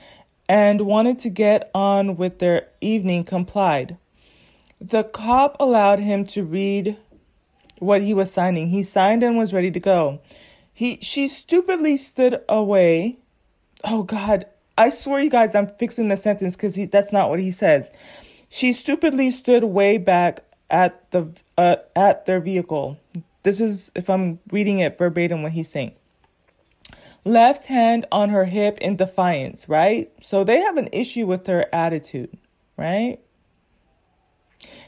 and 0.48 0.80
wanted 0.80 1.20
to 1.20 1.30
get 1.30 1.70
on 1.76 2.16
with 2.16 2.40
their 2.40 2.66
evening, 2.80 3.22
complied. 3.22 3.98
The 4.80 5.04
cop 5.04 5.56
allowed 5.60 6.00
him 6.00 6.26
to 6.26 6.42
read 6.42 6.96
what 7.78 8.02
he 8.02 8.12
was 8.12 8.32
signing. 8.32 8.70
He 8.70 8.82
signed 8.82 9.22
and 9.22 9.36
was 9.36 9.52
ready 9.52 9.70
to 9.70 9.80
go. 9.80 10.22
He 10.72 10.98
she 11.02 11.28
stupidly 11.28 11.96
stood 11.98 12.42
away. 12.48 13.18
Oh 13.84 14.02
god, 14.02 14.46
I 14.80 14.88
swear 14.88 15.22
you 15.22 15.28
guys 15.28 15.54
I'm 15.54 15.66
fixing 15.66 16.08
the 16.08 16.16
sentence 16.16 16.56
he 16.74 16.86
that's 16.86 17.12
not 17.12 17.28
what 17.28 17.38
he 17.38 17.50
says. 17.50 17.90
She 18.48 18.72
stupidly 18.72 19.30
stood 19.30 19.62
way 19.64 19.98
back 19.98 20.40
at 20.70 21.10
the 21.10 21.28
uh, 21.58 21.76
at 21.94 22.24
their 22.24 22.40
vehicle. 22.40 22.98
This 23.42 23.60
is 23.60 23.92
if 23.94 24.08
I'm 24.08 24.38
reading 24.50 24.78
it 24.78 24.96
verbatim 24.96 25.42
what 25.42 25.52
he's 25.52 25.68
saying. 25.68 25.92
Left 27.26 27.66
hand 27.66 28.06
on 28.10 28.30
her 28.30 28.46
hip 28.46 28.78
in 28.78 28.96
defiance, 28.96 29.68
right? 29.68 30.10
So 30.22 30.44
they 30.44 30.60
have 30.60 30.78
an 30.78 30.88
issue 30.92 31.26
with 31.26 31.46
her 31.46 31.66
attitude, 31.72 32.38
right? 32.78 33.18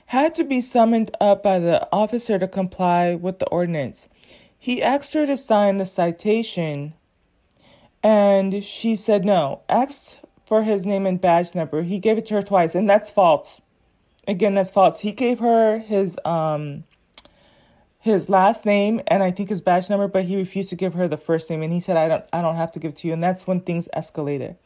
had 0.07 0.35
to 0.35 0.45
be 0.45 0.61
summoned 0.61 1.11
up 1.21 1.43
by 1.43 1.59
the 1.59 1.87
officer 1.93 2.39
to 2.39 2.49
comply 2.49 3.15
with 3.15 3.39
the 3.39 3.49
ordinance. 3.49 4.09
He 4.59 4.83
asked 4.83 5.15
her 5.15 5.27
to 5.27 5.37
sign 5.37 5.77
the 5.77 5.87
citation, 5.87 6.95
and 8.03 8.65
she 8.65 8.97
said 8.97 9.25
no. 9.25 9.63
Asked 9.69 10.21
for 10.45 10.63
his 10.63 10.85
name 10.85 11.07
and 11.07 11.21
badge 11.21 11.55
number. 11.55 11.83
He 11.83 11.99
gave 11.99 12.19
it 12.19 12.27
to 12.27 12.35
her 12.35 12.43
twice, 12.43 12.75
and 12.75 12.89
that's 12.89 13.11
false. 13.11 13.61
Again, 14.27 14.55
that's 14.55 14.71
false. 14.71 15.01
He 15.01 15.13
gave 15.13 15.39
her 15.39 15.79
his 15.79 16.17
um 16.25 16.85
his 17.99 18.29
last 18.29 18.67
name 18.67 19.01
and 19.07 19.23
I 19.23 19.31
think 19.31 19.49
his 19.49 19.61
badge 19.61 19.89
number, 19.89 20.09
but 20.09 20.25
he 20.25 20.37
refused 20.37 20.69
to 20.71 20.77
give 20.77 20.95
her 20.95 21.07
the 21.07 21.17
first 21.17 21.49
name, 21.49 21.63
and 21.63 21.73
he 21.73 21.81
said, 21.81 21.97
"I 21.97 22.09
don't, 22.09 22.25
I 22.33 22.43
don't 22.43 22.57
have 22.57 22.73
to 22.73 22.81
give 22.81 22.93
it 22.93 22.97
to 22.99 23.07
you." 23.09 23.15
And 23.15 23.23
that's 23.23 23.47
when 23.47 23.61
things 23.61 23.89
escalated. 23.95 24.57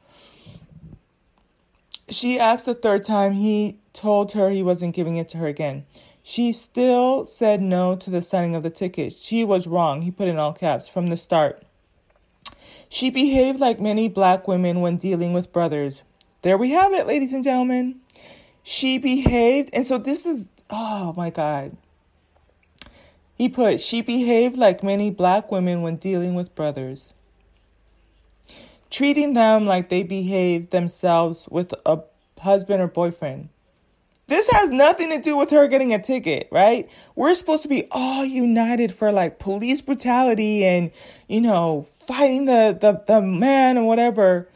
She 2.09 2.39
asked 2.39 2.67
the 2.67 2.75
third 2.75 3.05
time. 3.05 3.33
He 3.35 3.79
told 3.93 4.33
her 4.33 4.51
he 4.51 4.63
wasn't 4.63 4.95
giving 4.95 5.17
it 5.17 5.29
to 5.31 5.39
her 5.39 5.47
again. 5.47 5.85
She 6.23 6.53
still 6.53 7.27
said 7.27 7.61
no 7.61 7.95
to 7.97 8.11
the 8.11 8.23
signing 8.23 8.57
of 8.57 8.63
the 8.63 8.71
ticket. 8.71 9.13
She 9.13 9.45
was 9.45 9.67
wrong. 9.67 10.03
He 10.03 10.11
put 10.11 10.29
in 10.29 10.39
all 10.39 10.53
caps 10.53 10.89
from 10.89 11.09
the 11.09 11.17
start. 11.17 11.63
She 12.89 13.11
behaved 13.11 13.59
like 13.59 13.81
many 13.81 14.09
black 14.09 14.47
women 14.47 14.81
when 14.81 14.97
dealing 14.97 15.33
with 15.33 15.53
brothers. 15.53 16.03
There 16.43 16.57
we 16.57 16.71
have 16.71 16.93
it, 16.93 17.07
ladies 17.07 17.33
and 17.33 17.45
gentlemen. 17.45 18.01
She 18.63 18.99
behaved, 18.99 19.71
and 19.73 19.87
so 19.87 19.99
this 19.99 20.27
is, 20.27 20.49
oh 20.71 21.13
my 21.17 21.31
God. 21.31 21.77
He 23.37 23.49
put, 23.49 23.81
she 23.81 24.01
behaved 24.01 24.57
like 24.57 24.83
many 24.83 25.11
black 25.11 25.53
women 25.53 25.83
when 25.83 25.97
dealing 25.97 26.35
with 26.35 26.55
brothers, 26.55 27.13
treating 28.91 29.35
them 29.35 29.67
like 29.67 29.89
they 29.89 30.03
behaved 30.03 30.71
themselves 30.71 31.47
with 31.51 31.75
a 31.85 32.01
husband 32.41 32.83
or 32.83 32.89
boyfriend. 32.89 33.51
This 34.29 34.49
has 34.49 34.71
nothing 34.71 35.11
to 35.11 35.21
do 35.21 35.37
with 35.37 35.51
her 35.51 35.69
getting 35.69 35.93
a 35.93 36.03
ticket, 36.03 36.49
right? 36.51 36.91
We're 37.15 37.35
supposed 37.35 37.63
to 37.63 37.69
be 37.69 37.87
all 37.91 38.25
united 38.25 38.93
for 38.93 39.13
like 39.13 39.39
police 39.39 39.81
brutality 39.83 40.65
and, 40.65 40.91
you 41.29 41.41
know, 41.41 41.87
fighting 42.07 42.45
the, 42.45 42.77
the, 42.81 43.03
the 43.07 43.21
man 43.21 43.77
and 43.77 43.87
whatever. 43.87 44.49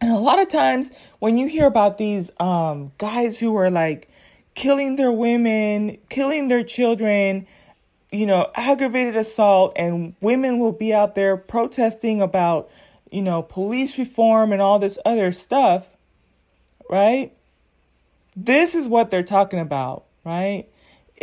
And 0.00 0.10
a 0.10 0.18
lot 0.18 0.40
of 0.40 0.48
times 0.48 0.90
when 1.18 1.38
you 1.38 1.46
hear 1.46 1.66
about 1.66 1.98
these 1.98 2.30
um, 2.38 2.92
guys 2.98 3.38
who 3.38 3.56
are 3.56 3.70
like 3.70 4.08
killing 4.54 4.96
their 4.96 5.12
women, 5.12 5.98
killing 6.08 6.48
their 6.48 6.62
children, 6.62 7.46
you 8.10 8.26
know, 8.26 8.50
aggravated 8.54 9.16
assault, 9.16 9.72
and 9.76 10.14
women 10.20 10.58
will 10.58 10.72
be 10.72 10.94
out 10.94 11.14
there 11.14 11.36
protesting 11.36 12.22
about, 12.22 12.70
you 13.10 13.22
know, 13.22 13.42
police 13.42 13.98
reform 13.98 14.52
and 14.52 14.62
all 14.62 14.78
this 14.78 14.98
other 15.04 15.32
stuff, 15.32 15.88
right? 16.88 17.32
This 18.36 18.74
is 18.74 18.86
what 18.86 19.10
they're 19.10 19.22
talking 19.22 19.58
about, 19.58 20.04
right? 20.24 20.66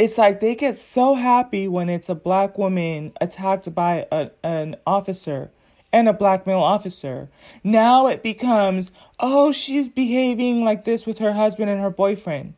It's 0.02 0.18
like 0.18 0.40
they 0.40 0.56
get 0.56 0.80
so 0.80 1.14
happy 1.14 1.68
when 1.68 1.88
it's 1.88 2.10
a 2.10 2.16
black 2.16 2.58
woman 2.58 3.14
attacked 3.22 3.76
by 3.76 4.08
a, 4.12 4.32
an 4.42 4.78
officer 4.88 5.52
and 5.94 6.10
a 6.10 6.14
black 6.14 6.48
male 6.48 6.58
officer. 6.58 7.30
Now 7.64 8.08
it 8.08 8.24
becomes, 8.24 8.90
oh, 9.20 9.52
she's 9.52 9.90
behaving 9.90 10.66
like 10.66 10.86
this 10.86 11.06
with 11.06 11.20
her 11.20 11.34
husband 11.34 11.70
and 11.70 11.80
her 11.80 11.92
boyfriend. 11.92 12.56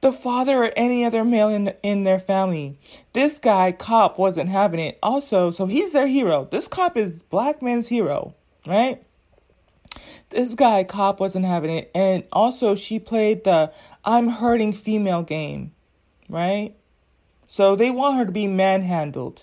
The 0.00 0.10
father 0.10 0.64
or 0.64 0.72
any 0.74 1.04
other 1.04 1.22
male 1.22 1.50
in, 1.50 1.74
in 1.82 2.04
their 2.04 2.18
family. 2.18 2.78
This 3.12 3.38
guy, 3.38 3.70
cop, 3.70 4.18
wasn't 4.18 4.48
having 4.48 4.80
it. 4.80 4.98
Also, 5.02 5.50
so 5.50 5.66
he's 5.66 5.92
their 5.92 6.06
hero. 6.06 6.48
This 6.50 6.66
cop 6.66 6.96
is 6.96 7.20
black 7.24 7.60
man's 7.60 7.88
hero, 7.88 8.34
right? 8.66 9.04
this 10.30 10.54
guy 10.54 10.82
cop 10.82 11.20
wasn't 11.20 11.44
having 11.44 11.70
it 11.70 11.90
and 11.94 12.24
also 12.32 12.74
she 12.74 12.98
played 12.98 13.44
the 13.44 13.70
i'm 14.06 14.28
hurting 14.28 14.72
female 14.72 15.22
game 15.22 15.70
right? 16.32 16.74
So 17.46 17.76
they 17.76 17.90
want 17.90 18.18
her 18.18 18.24
to 18.24 18.32
be 18.32 18.46
manhandled 18.46 19.42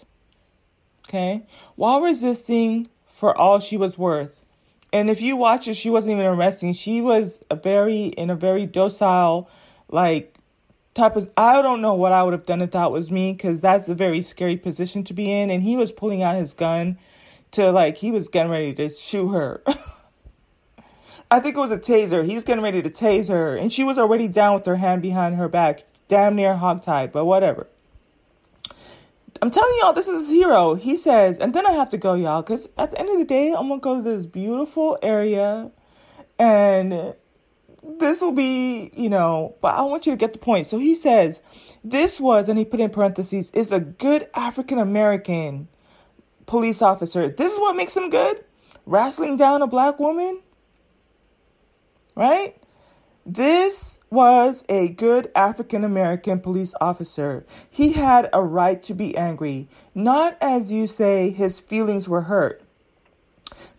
okay? 1.10 1.44
While 1.76 2.02
resisting 2.02 2.88
for 3.08 3.38
all 3.38 3.60
she 3.60 3.76
was 3.76 3.98
worth. 3.98 4.42
And 4.94 5.10
if 5.10 5.22
you 5.22 5.36
watch 5.36 5.68
it 5.68 5.76
she 5.76 5.90
wasn't 5.90 6.14
even 6.14 6.26
arresting. 6.26 6.74
She 6.74 7.02
was 7.02 7.44
a 7.50 7.56
very 7.56 8.06
in 8.06 8.30
a 8.30 8.36
very 8.36 8.66
docile 8.66 9.50
like 9.90 10.36
type 10.94 11.16
of 11.16 11.30
i 11.38 11.62
don't 11.62 11.82
know 11.82 11.94
what 11.94 12.12
i 12.12 12.22
would 12.22 12.34
have 12.34 12.46
done 12.46 12.62
if 12.62 12.72
that 12.72 12.92
was 12.92 13.10
me 13.12 13.32
because 13.32 13.62
that's 13.62 13.88
a 13.88 13.96
very 13.96 14.22
scary 14.22 14.58
position 14.58 15.04
to 15.06 15.14
be 15.14 15.32
in. 15.32 15.50
And 15.50 15.64
he 15.64 15.76
was 15.76 15.92
pulling 15.92 16.22
out 16.24 16.36
his 16.36 16.54
gun 16.54 16.98
to 17.52 17.72
like 17.72 17.98
he 17.98 18.12
was 18.12 18.28
getting 18.28 18.52
ready 18.52 18.74
to 18.76 18.90
shoot 18.90 19.30
her. 19.30 19.64
I 21.32 21.40
think 21.40 21.56
it 21.56 21.60
was 21.60 21.72
a 21.72 21.78
taser. 21.78 22.26
He 22.26 22.34
was 22.34 22.44
getting 22.44 22.64
ready 22.64 22.82
to 22.82 22.90
tase 22.90 23.30
her, 23.30 23.56
and 23.56 23.72
she 23.72 23.84
was 23.84 24.00
already 24.00 24.28
down 24.28 24.56
with 24.56 24.66
her 24.66 24.78
hand 24.78 25.04
behind 25.04 25.36
her 25.36 25.48
back, 25.48 25.84
damn 26.10 26.36
near 26.36 26.56
hogtied, 26.56 27.14
but 27.14 27.24
whatever. 27.24 27.68
I'm 29.42 29.52
telling 29.52 29.74
y'all, 29.80 29.94
this 29.94 30.10
is 30.10 30.28
his 30.28 30.38
hero. 30.38 30.76
He 30.76 30.98
says, 30.98 31.38
and 31.38 31.56
then 31.56 31.66
I 31.66 31.72
have 31.72 31.90
to 31.92 31.98
go, 31.98 32.14
y'all, 32.16 32.42
because 32.42 32.68
at 32.78 32.92
the 32.92 33.00
end 33.00 33.10
of 33.10 33.18
the 33.18 33.24
day, 33.24 33.54
I'm 33.58 33.70
to 33.70 33.78
go 33.78 33.96
to 33.96 34.02
this 34.02 34.26
beautiful 34.26 34.98
area, 35.02 35.72
and 36.38 37.14
this 37.82 38.22
will 38.22 38.34
be, 38.34 38.92
you 38.94 39.10
know, 39.10 39.56
but 39.62 39.76
I 39.76 39.84
want 39.84 40.06
you 40.06 40.12
to 40.12 40.18
get 40.18 40.34
the 40.34 40.40
point. 40.40 40.68
So 40.68 40.78
he 40.78 40.94
says, 40.94 41.40
this 41.86 42.20
was, 42.20 42.50
and 42.50 42.60
he 42.60 42.66
put 42.66 42.82
in 42.82 42.90
parentheses, 42.90 43.50
is 43.52 43.72
a 43.72 43.80
good 43.80 44.28
African 44.34 44.78
American 44.78 45.70
police 46.46 46.82
officer. 46.82 47.30
This 47.30 47.54
is 47.54 47.60
what 47.60 47.78
makes 47.78 47.96
him 47.96 48.10
good? 48.10 48.44
Wrestling 48.86 49.38
down 49.38 49.62
a 49.62 49.68
black 49.68 50.00
woman? 50.00 50.42
right? 52.20 52.59
This 53.26 54.00
was 54.10 54.64
a 54.70 54.90
good 54.90 55.32
African 55.36 55.84
American 55.84 56.40
police 56.40 56.74
officer. 56.82 57.46
He 57.70 57.94
had 57.94 58.30
a 58.34 58.44
right 58.44 58.82
to 58.84 58.94
be 58.94 59.16
angry, 59.16 59.68
not 59.94 60.38
as 60.42 60.72
you 60.72 60.88
say 60.88 61.30
his 61.30 61.60
feelings 61.60 62.10
were 62.10 62.22
hurt. 62.22 62.64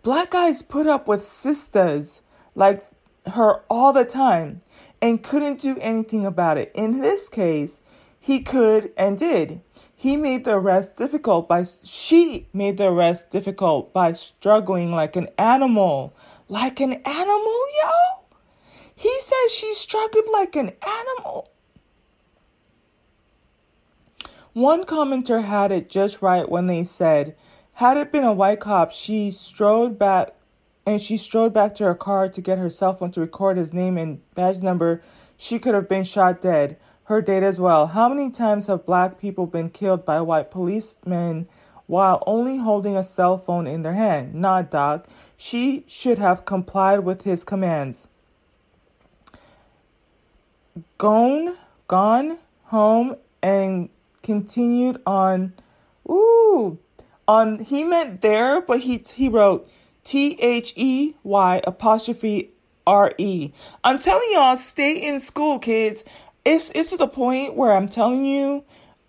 Black 0.03 0.31
guys 0.31 0.62
put 0.62 0.87
up 0.87 1.09
with 1.09 1.24
sisters 1.24 2.20
like 2.55 2.87
her 3.26 3.62
all 3.68 3.92
the 3.92 4.05
time 4.05 4.61
and 5.00 5.22
couldn't 5.22 5.61
do 5.61 5.76
anything 5.81 6.24
about 6.26 6.59
it. 6.59 6.70
In 6.74 7.00
this 7.00 7.29
case, 7.29 7.81
he 8.18 8.40
could 8.40 8.92
and 8.96 9.18
did. 9.18 9.62
He 9.96 10.16
made 10.16 10.44
the 10.44 10.53
arrest 10.53 10.96
difficult 10.96 11.48
by 11.48 11.64
she 11.83 12.46
made 12.53 12.76
the 12.76 12.88
arrest 12.88 13.31
difficult 13.31 13.92
by 13.92 14.12
struggling 14.12 14.92
like 14.92 15.16
an 15.16 15.29
animal. 15.38 16.14
Like 16.48 16.81
an 16.81 16.92
animal, 16.92 17.61
yo? 17.83 18.19
He 19.01 19.19
says 19.19 19.51
she 19.51 19.73
struggled 19.73 20.27
like 20.31 20.55
an 20.57 20.73
animal. 20.87 21.49
One 24.53 24.85
commenter 24.85 25.43
had 25.43 25.73
it 25.73 25.89
just 25.89 26.21
right 26.21 26.47
when 26.47 26.67
they 26.67 26.85
said, 26.85 27.35
had 27.73 27.97
it 27.97 28.13
been 28.13 28.25
a 28.25 28.33
white 28.35 28.61
cop, 28.61 28.93
she 28.93 29.31
strode 29.31 29.99
back 29.99 30.35
and 30.85 31.01
she 31.01 31.17
strode 31.17 31.55
back 31.55 31.75
to 31.77 31.85
her 31.85 31.95
car 31.95 32.29
to 32.29 32.43
get 32.43 32.59
her 32.59 32.69
cell 32.69 32.93
phone 32.93 33.11
to 33.13 33.23
record 33.23 33.57
his 33.57 33.73
name 33.73 33.97
and 33.97 34.21
badge 34.35 34.61
number. 34.61 35.01
She 35.39 35.59
could 35.59 35.75
have 35.75 35.89
been 35.89 36.05
shot 36.05 36.43
dead. 36.43 36.77
Her 37.05 37.23
date 37.23 37.43
as 37.43 37.59
well. 37.59 37.87
How 37.87 38.11
many 38.11 38.31
times 38.31 38.67
have 38.67 38.85
black 38.85 39.19
people 39.19 39.47
been 39.47 39.71
killed 39.71 40.05
by 40.05 40.21
white 40.21 40.51
policemen 40.51 41.49
while 41.87 42.23
only 42.27 42.59
holding 42.59 42.99
a 42.99 43.03
cell 43.03 43.39
phone 43.39 43.67
in 43.67 43.81
their 43.81 43.95
hand? 43.95 44.35
Not 44.35 44.71
Doc. 44.71 45.07
She 45.39 45.85
should 45.87 46.19
have 46.19 46.45
complied 46.45 46.99
with 46.99 47.23
his 47.23 47.45
commands 47.45 48.09
gone, 50.99 51.57
gone 51.88 52.38
home 52.64 53.16
and 53.43 53.88
continued 54.23 55.01
on. 55.07 55.53
Ooh, 56.09 56.79
on 57.29 57.59
he 57.59 57.85
meant 57.85 58.21
there, 58.21 58.61
but 58.61 58.81
he 58.81 59.05
he 59.14 59.29
wrote 59.29 59.69
T 60.05 60.38
H 60.40 60.73
E 60.77 61.14
Y 61.23 61.61
apostrophe 61.66 62.51
R 62.87 63.12
E. 63.19 63.53
I'm 63.85 63.99
telling 63.99 64.29
y'all, 64.33 64.57
stay 64.57 64.97
in 64.97 65.21
school, 65.21 65.59
kids. 65.59 66.05
It's 66.45 66.71
it's 66.75 66.90
to 66.90 66.97
the 66.97 67.07
point 67.07 67.55
where 67.55 67.73
I'm 67.73 67.88
telling 67.88 68.25
you, 68.25 68.64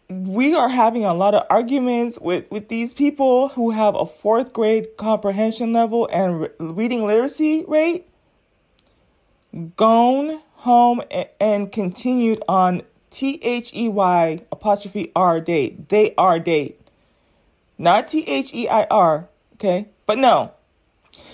we 0.09 0.53
are 0.53 0.69
having 0.69 1.05
a 1.05 1.13
lot 1.13 1.33
of 1.33 1.45
arguments 1.49 2.19
with 2.19 2.45
with 2.51 2.67
these 2.67 2.93
people 2.93 3.49
who 3.49 3.71
have 3.71 3.95
a 3.95 4.05
fourth 4.05 4.53
grade 4.53 4.97
comprehension 4.97 5.73
level 5.73 6.07
and 6.11 6.41
re- 6.41 6.49
reading 6.59 7.05
literacy 7.05 7.63
rate. 7.67 8.07
Gone 9.75 10.41
home 10.61 11.01
and 11.39 11.71
continued 11.71 12.43
on 12.47 12.83
T 13.09 13.39
H 13.41 13.71
E 13.73 13.89
Y 13.89 14.41
apostrophe 14.51 15.11
R 15.15 15.41
date. 15.41 15.89
They 15.89 16.13
are 16.15 16.39
date. 16.39 16.79
Not 17.77 18.07
T 18.07 18.21
H 18.27 18.53
E 18.53 18.69
I 18.69 18.83
R, 18.91 19.27
okay? 19.55 19.89
But 20.05 20.19
no. 20.19 20.51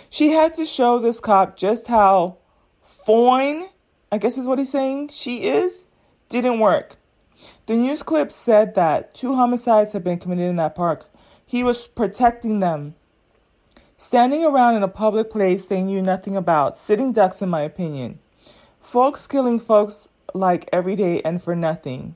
She 0.10 0.30
had 0.30 0.56
to 0.56 0.66
show 0.66 0.98
this 0.98 1.20
cop 1.20 1.58
just 1.58 1.88
how 1.88 2.38
fine, 2.82 3.68
I 4.12 4.18
guess 4.18 4.38
is 4.38 4.48
what 4.48 4.60
he's 4.60 4.72
saying, 4.72 5.10
she 5.10 5.44
is. 5.44 5.84
Didn't 6.30 6.60
work. 6.60 6.96
The 7.66 7.76
news 7.76 8.04
clip 8.04 8.32
said 8.32 8.76
that 8.76 9.14
two 9.14 9.36
homicides 9.36 9.92
had 9.92 10.06
been 10.06 10.20
committed 10.20 10.46
in 10.46 10.56
that 10.56 10.76
park. 10.76 11.10
He 11.46 11.64
was 11.64 11.86
protecting 11.86 12.60
them. 12.60 12.96
Standing 13.98 14.46
around 14.46 14.76
in 14.76 14.84
a 14.84 14.88
public 14.88 15.30
place 15.30 15.66
they 15.66 15.84
knew 15.84 16.02
nothing 16.02 16.38
about. 16.38 16.78
Sitting 16.78 17.12
ducks, 17.12 17.42
in 17.42 17.50
my 17.50 17.62
opinion. 17.62 18.20
Folks 18.88 19.28
killing 19.28 19.60
folks 19.60 20.08
like 20.34 20.70
every 20.72 20.96
day 20.96 21.22
and 21.24 21.44
for 21.44 21.58
nothing. 21.58 22.16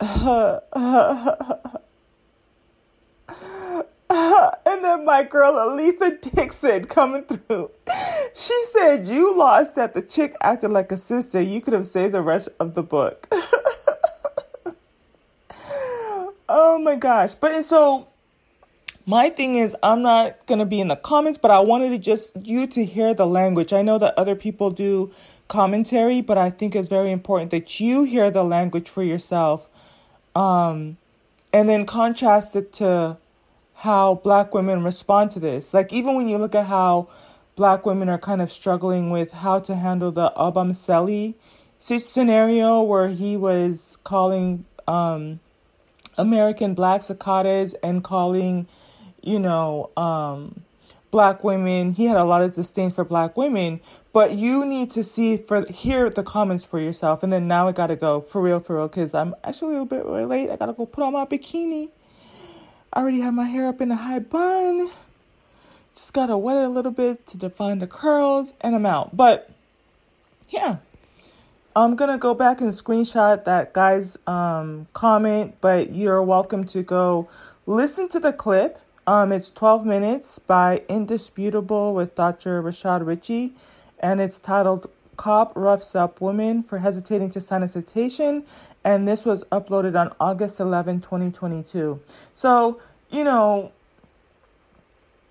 and 0.00 0.62
then 4.08 5.04
my 5.04 5.24
girl 5.28 5.54
Aletha 5.54 6.20
Dixon 6.20 6.84
coming 6.84 7.24
through. 7.24 7.72
She 8.32 8.54
said, 8.66 9.08
You 9.08 9.36
lost 9.36 9.74
that 9.74 9.92
the 9.92 10.02
chick 10.02 10.36
acted 10.40 10.70
like 10.70 10.92
a 10.92 10.96
sister. 10.96 11.42
You 11.42 11.60
could 11.60 11.74
have 11.74 11.86
saved 11.86 12.14
the 12.14 12.22
rest 12.22 12.50
of 12.60 12.74
the 12.74 12.84
book. 12.84 13.26
oh 16.48 16.78
my 16.78 16.94
gosh. 16.94 17.34
But 17.34 17.54
and 17.54 17.64
so 17.64 18.06
my 19.08 19.30
thing 19.30 19.56
is 19.56 19.74
i'm 19.82 20.02
not 20.02 20.44
going 20.46 20.58
to 20.58 20.66
be 20.66 20.80
in 20.80 20.88
the 20.88 20.96
comments 20.96 21.38
but 21.38 21.50
i 21.50 21.58
wanted 21.58 21.88
to 21.88 21.98
just 21.98 22.30
you 22.42 22.66
to 22.66 22.84
hear 22.84 23.14
the 23.14 23.26
language. 23.26 23.72
I 23.72 23.80
know 23.82 23.98
that 23.98 24.12
other 24.18 24.34
people 24.34 24.70
do 24.70 25.10
commentary 25.48 26.20
but 26.20 26.36
i 26.36 26.50
think 26.50 26.76
it's 26.76 26.90
very 26.90 27.10
important 27.10 27.50
that 27.50 27.80
you 27.80 28.04
hear 28.04 28.30
the 28.30 28.44
language 28.44 28.88
for 28.88 29.02
yourself. 29.02 29.66
Um, 30.36 30.98
and 31.52 31.68
then 31.68 31.86
contrast 31.86 32.54
it 32.54 32.72
to 32.74 33.16
how 33.76 34.16
black 34.16 34.52
women 34.52 34.82
respond 34.82 35.30
to 35.32 35.40
this. 35.40 35.72
Like 35.72 35.92
even 35.92 36.14
when 36.14 36.28
you 36.28 36.38
look 36.38 36.54
at 36.54 36.66
how 36.66 37.08
black 37.56 37.86
women 37.86 38.08
are 38.08 38.18
kind 38.18 38.42
of 38.42 38.52
struggling 38.52 39.10
with 39.10 39.32
how 39.32 39.60
to 39.60 39.74
handle 39.74 40.12
the 40.12 40.30
Obamseli 40.36 41.34
scenario 41.78 42.82
where 42.82 43.08
he 43.08 43.36
was 43.36 43.98
calling 44.04 44.64
um, 44.86 45.40
American 46.16 46.74
black 46.74 47.02
cicadas 47.02 47.74
and 47.82 48.02
calling 48.02 48.66
you 49.22 49.38
know, 49.38 49.90
um, 49.96 50.62
black 51.10 51.42
women. 51.42 51.92
He 51.92 52.06
had 52.06 52.16
a 52.16 52.24
lot 52.24 52.42
of 52.42 52.54
disdain 52.54 52.90
for 52.90 53.04
black 53.04 53.36
women, 53.36 53.80
but 54.12 54.32
you 54.32 54.64
need 54.64 54.90
to 54.92 55.04
see 55.04 55.36
for 55.36 55.64
hear 55.66 56.10
the 56.10 56.22
comments 56.22 56.64
for 56.64 56.80
yourself. 56.80 57.22
And 57.22 57.32
then 57.32 57.48
now 57.48 57.68
I 57.68 57.72
gotta 57.72 57.96
go 57.96 58.20
for 58.20 58.40
real, 58.40 58.60
for 58.60 58.76
real, 58.76 58.88
because 58.88 59.14
I'm 59.14 59.34
actually 59.44 59.76
a 59.76 59.82
little 59.82 59.86
bit 59.86 60.06
late. 60.28 60.50
I 60.50 60.56
gotta 60.56 60.72
go 60.72 60.86
put 60.86 61.04
on 61.04 61.12
my 61.12 61.24
bikini. 61.24 61.90
I 62.92 63.00
already 63.00 63.20
have 63.20 63.34
my 63.34 63.46
hair 63.46 63.68
up 63.68 63.80
in 63.80 63.90
a 63.90 63.96
high 63.96 64.18
bun. 64.18 64.90
Just 65.94 66.12
gotta 66.12 66.36
wet 66.36 66.56
it 66.56 66.64
a 66.64 66.68
little 66.68 66.92
bit 66.92 67.26
to 67.28 67.36
define 67.36 67.78
the 67.78 67.86
curls, 67.86 68.54
and 68.60 68.74
I'm 68.74 68.86
out. 68.86 69.16
But 69.16 69.50
yeah. 70.48 70.76
I'm 71.76 71.94
gonna 71.94 72.18
go 72.18 72.34
back 72.34 72.60
and 72.60 72.70
screenshot 72.70 73.44
that 73.44 73.72
guy's 73.72 74.18
um, 74.26 74.88
comment, 74.94 75.56
but 75.60 75.92
you're 75.92 76.20
welcome 76.20 76.64
to 76.68 76.82
go 76.82 77.28
listen 77.66 78.08
to 78.08 78.18
the 78.18 78.32
clip 78.32 78.80
um, 79.08 79.32
it's 79.32 79.50
12 79.50 79.86
minutes 79.86 80.38
by 80.38 80.82
Indisputable 80.86 81.94
with 81.94 82.14
Dr. 82.14 82.62
Rashad 82.62 83.06
Richey, 83.06 83.54
and 84.00 84.20
it's 84.20 84.38
titled 84.38 84.90
Cop 85.16 85.56
Roughs 85.56 85.96
Up 85.96 86.20
Woman 86.20 86.62
for 86.62 86.80
Hesitating 86.80 87.30
to 87.30 87.40
Sign 87.40 87.62
a 87.62 87.68
Citation, 87.68 88.44
and 88.84 89.08
this 89.08 89.24
was 89.24 89.44
uploaded 89.44 89.98
on 89.98 90.14
August 90.20 90.60
11, 90.60 91.00
2022. 91.00 91.98
So, 92.34 92.82
you 93.08 93.24
know, 93.24 93.72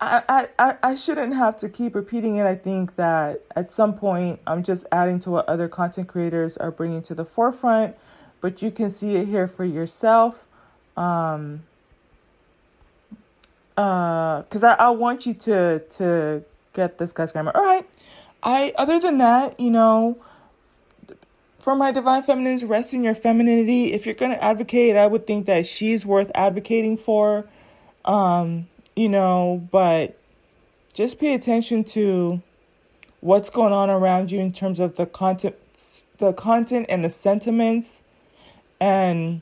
I, 0.00 0.48
I, 0.58 0.76
I 0.82 0.94
shouldn't 0.96 1.36
have 1.36 1.56
to 1.58 1.68
keep 1.68 1.94
repeating 1.94 2.34
it. 2.34 2.46
I 2.46 2.56
think 2.56 2.96
that 2.96 3.44
at 3.54 3.70
some 3.70 3.94
point 3.94 4.40
I'm 4.44 4.64
just 4.64 4.86
adding 4.90 5.20
to 5.20 5.30
what 5.30 5.48
other 5.48 5.68
content 5.68 6.08
creators 6.08 6.56
are 6.56 6.72
bringing 6.72 7.02
to 7.02 7.14
the 7.14 7.24
forefront, 7.24 7.94
but 8.40 8.60
you 8.60 8.72
can 8.72 8.90
see 8.90 9.14
it 9.14 9.28
here 9.28 9.46
for 9.46 9.64
yourself. 9.64 10.48
Um, 10.96 11.62
because 13.78 14.64
uh, 14.64 14.74
I, 14.76 14.86
I 14.86 14.90
want 14.90 15.24
you 15.24 15.34
to 15.34 15.78
to 15.78 16.42
get 16.72 16.98
this 16.98 17.12
guy's 17.12 17.30
grammar. 17.30 17.52
All 17.54 17.62
right. 17.62 17.88
I 18.42 18.72
other 18.76 18.98
than 18.98 19.18
that, 19.18 19.58
you 19.60 19.70
know, 19.70 20.18
for 21.60 21.76
my 21.76 21.92
divine 21.92 22.24
feminines, 22.24 22.64
rest 22.64 22.92
in 22.92 23.04
your 23.04 23.14
femininity. 23.14 23.92
If 23.92 24.04
you're 24.04 24.16
gonna 24.16 24.34
advocate, 24.34 24.96
I 24.96 25.06
would 25.06 25.28
think 25.28 25.46
that 25.46 25.64
she's 25.64 26.04
worth 26.04 26.32
advocating 26.34 26.96
for. 26.96 27.48
Um, 28.04 28.66
you 28.96 29.08
know, 29.08 29.68
but 29.70 30.18
just 30.92 31.20
pay 31.20 31.34
attention 31.34 31.84
to 31.84 32.42
what's 33.20 33.48
going 33.48 33.72
on 33.72 33.90
around 33.90 34.32
you 34.32 34.40
in 34.40 34.52
terms 34.52 34.80
of 34.80 34.96
the 34.96 35.06
content 35.06 35.54
the 36.18 36.32
content 36.32 36.86
and 36.88 37.04
the 37.04 37.10
sentiments 37.10 38.02
and 38.80 39.40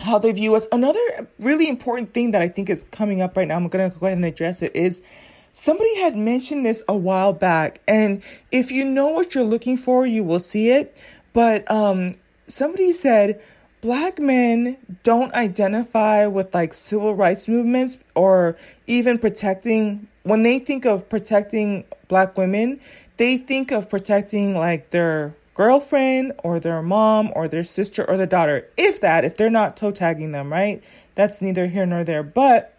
how 0.00 0.18
they 0.18 0.32
view 0.32 0.54
us. 0.54 0.66
Another 0.70 1.28
really 1.38 1.68
important 1.68 2.14
thing 2.14 2.30
that 2.32 2.42
I 2.42 2.48
think 2.48 2.70
is 2.70 2.84
coming 2.90 3.20
up 3.20 3.36
right 3.36 3.48
now, 3.48 3.56
I'm 3.56 3.68
going 3.68 3.90
to 3.90 3.98
go 3.98 4.06
ahead 4.06 4.18
and 4.18 4.24
address 4.24 4.62
it, 4.62 4.74
is 4.74 5.00
somebody 5.54 6.00
had 6.00 6.16
mentioned 6.16 6.64
this 6.64 6.82
a 6.88 6.96
while 6.96 7.32
back. 7.32 7.80
And 7.88 8.22
if 8.52 8.70
you 8.70 8.84
know 8.84 9.08
what 9.08 9.34
you're 9.34 9.44
looking 9.44 9.76
for, 9.76 10.06
you 10.06 10.22
will 10.22 10.40
see 10.40 10.70
it. 10.70 10.96
But 11.32 11.68
um, 11.70 12.10
somebody 12.46 12.92
said, 12.92 13.40
Black 13.80 14.18
men 14.18 14.76
don't 15.04 15.32
identify 15.34 16.26
with 16.26 16.52
like 16.52 16.74
civil 16.74 17.14
rights 17.14 17.46
movements 17.46 17.96
or 18.16 18.56
even 18.88 19.18
protecting, 19.18 20.08
when 20.24 20.42
they 20.42 20.58
think 20.58 20.84
of 20.84 21.08
protecting 21.08 21.84
Black 22.08 22.36
women, 22.36 22.80
they 23.18 23.36
think 23.36 23.70
of 23.70 23.88
protecting 23.88 24.56
like 24.56 24.90
their 24.90 25.34
girlfriend 25.58 26.32
or 26.44 26.60
their 26.60 26.80
mom 26.80 27.32
or 27.34 27.48
their 27.48 27.64
sister 27.64 28.08
or 28.08 28.16
the 28.16 28.28
daughter. 28.28 28.68
If 28.76 29.00
that, 29.00 29.24
if 29.24 29.36
they're 29.36 29.50
not 29.50 29.76
toe 29.76 29.90
tagging 29.90 30.30
them, 30.30 30.52
right? 30.52 30.80
That's 31.16 31.42
neither 31.42 31.66
here 31.66 31.84
nor 31.84 32.04
there. 32.04 32.22
But 32.22 32.74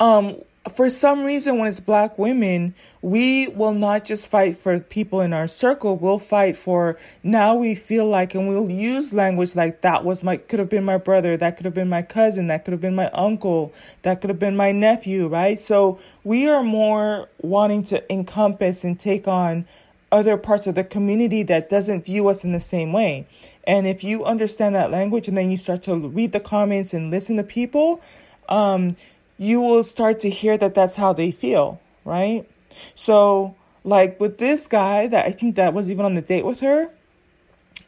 um 0.00 0.36
for 0.74 0.88
some 0.88 1.24
reason 1.24 1.58
when 1.58 1.68
it's 1.68 1.78
black 1.78 2.18
women, 2.18 2.74
we 3.02 3.48
will 3.48 3.74
not 3.74 4.06
just 4.06 4.26
fight 4.26 4.56
for 4.56 4.80
people 4.80 5.20
in 5.20 5.34
our 5.34 5.46
circle, 5.46 5.98
we'll 5.98 6.18
fight 6.18 6.56
for 6.56 6.98
now 7.22 7.54
we 7.54 7.74
feel 7.74 8.08
like 8.08 8.34
and 8.34 8.48
we'll 8.48 8.70
use 8.70 9.12
language 9.12 9.54
like 9.54 9.82
that 9.82 10.02
was 10.02 10.22
my 10.22 10.38
could 10.38 10.58
have 10.58 10.70
been 10.70 10.84
my 10.84 10.96
brother, 10.96 11.36
that 11.36 11.58
could 11.58 11.66
have 11.66 11.74
been 11.74 11.90
my 11.90 12.00
cousin, 12.00 12.46
that 12.46 12.64
could 12.64 12.72
have 12.72 12.80
been 12.80 12.94
my 12.94 13.10
uncle, 13.10 13.74
that 14.00 14.22
could 14.22 14.30
have 14.30 14.38
been 14.38 14.56
my 14.56 14.72
nephew, 14.72 15.26
right? 15.26 15.60
So 15.60 16.00
we 16.24 16.48
are 16.48 16.62
more 16.62 17.28
wanting 17.42 17.84
to 17.84 18.10
encompass 18.10 18.82
and 18.82 18.98
take 18.98 19.28
on 19.28 19.66
other 20.14 20.36
parts 20.36 20.68
of 20.68 20.76
the 20.76 20.84
community 20.84 21.42
that 21.42 21.68
doesn't 21.68 22.04
view 22.04 22.28
us 22.28 22.44
in 22.44 22.52
the 22.52 22.60
same 22.60 22.92
way. 22.92 23.26
And 23.66 23.84
if 23.84 24.04
you 24.04 24.24
understand 24.24 24.76
that 24.76 24.92
language 24.92 25.26
and 25.26 25.36
then 25.36 25.50
you 25.50 25.56
start 25.56 25.82
to 25.82 25.96
read 25.96 26.30
the 26.30 26.38
comments 26.38 26.94
and 26.94 27.10
listen 27.10 27.36
to 27.36 27.42
people, 27.42 28.00
um, 28.48 28.96
you 29.38 29.60
will 29.60 29.82
start 29.82 30.20
to 30.20 30.30
hear 30.30 30.56
that 30.56 30.72
that's 30.72 30.94
how 30.94 31.12
they 31.12 31.32
feel, 31.32 31.80
right? 32.04 32.48
So, 32.94 33.56
like 33.82 34.20
with 34.20 34.38
this 34.38 34.68
guy 34.68 35.08
that 35.08 35.26
I 35.26 35.32
think 35.32 35.56
that 35.56 35.74
was 35.74 35.90
even 35.90 36.04
on 36.04 36.14
the 36.14 36.22
date 36.22 36.44
with 36.44 36.60
her, 36.60 36.90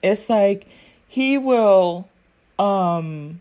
it's 0.03 0.29
like 0.29 0.67
he 1.07 1.39
will, 1.39 2.09
um, 2.59 3.41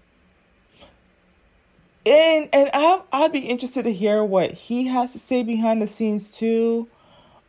and 2.05 2.49
and 2.53 2.69
I 2.71 3.01
I'd 3.11 3.31
be 3.31 3.39
interested 3.39 3.83
to 3.83 3.93
hear 3.93 4.23
what 4.23 4.51
he 4.51 4.85
has 4.87 5.11
to 5.13 5.19
say 5.19 5.41
behind 5.41 5.81
the 5.81 5.87
scenes 5.87 6.29
too, 6.29 6.87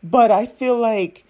but 0.03 0.31
I 0.31 0.47
feel 0.47 0.79
like 0.79 1.26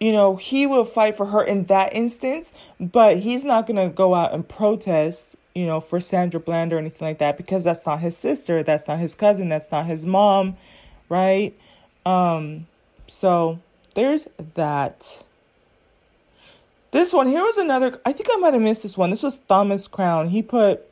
you 0.00 0.12
know, 0.12 0.36
he 0.36 0.66
will 0.66 0.84
fight 0.84 1.16
for 1.16 1.26
her 1.26 1.42
in 1.42 1.64
that 1.64 1.94
instance, 1.94 2.52
but 2.78 3.18
he's 3.18 3.44
not 3.44 3.66
going 3.66 3.76
to 3.76 3.94
go 3.94 4.14
out 4.14 4.34
and 4.34 4.46
protest, 4.46 5.36
you 5.54 5.66
know, 5.66 5.80
for 5.80 6.00
Sandra 6.00 6.38
Bland 6.38 6.72
or 6.72 6.78
anything 6.78 7.06
like 7.06 7.18
that 7.18 7.36
because 7.36 7.64
that's 7.64 7.86
not 7.86 8.00
his 8.00 8.16
sister, 8.16 8.62
that's 8.62 8.86
not 8.86 8.98
his 8.98 9.14
cousin, 9.14 9.48
that's 9.48 9.70
not 9.70 9.86
his 9.86 10.04
mom, 10.04 10.56
right? 11.08 11.54
Um 12.04 12.66
so 13.08 13.58
there's 13.94 14.28
that. 14.54 15.22
This 16.90 17.12
one 17.12 17.26
here 17.26 17.42
was 17.42 17.56
another 17.56 18.00
I 18.04 18.12
think 18.12 18.28
I 18.32 18.36
might 18.36 18.54
have 18.54 18.62
missed 18.62 18.82
this 18.82 18.96
one. 18.96 19.10
This 19.10 19.22
was 19.22 19.38
Thomas 19.48 19.88
Crown. 19.88 20.28
He 20.28 20.42
put 20.42 20.86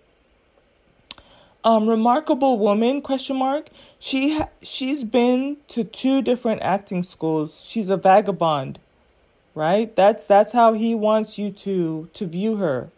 um 1.64 1.88
remarkable 1.88 2.58
woman 2.58 3.00
question 3.00 3.36
mark 3.36 3.68
she 3.98 4.38
ha- 4.38 4.48
she's 4.62 5.02
been 5.02 5.56
to 5.68 5.82
two 5.82 6.20
different 6.20 6.60
acting 6.60 7.02
schools 7.02 7.64
she's 7.64 7.88
a 7.88 7.96
vagabond 7.96 8.78
right? 9.54 9.94
That's 9.94 10.26
that's 10.26 10.52
how 10.52 10.72
he 10.72 10.94
wants 10.94 11.38
you 11.38 11.50
to 11.50 12.08
to 12.14 12.26
view 12.26 12.56
her. 12.56 12.90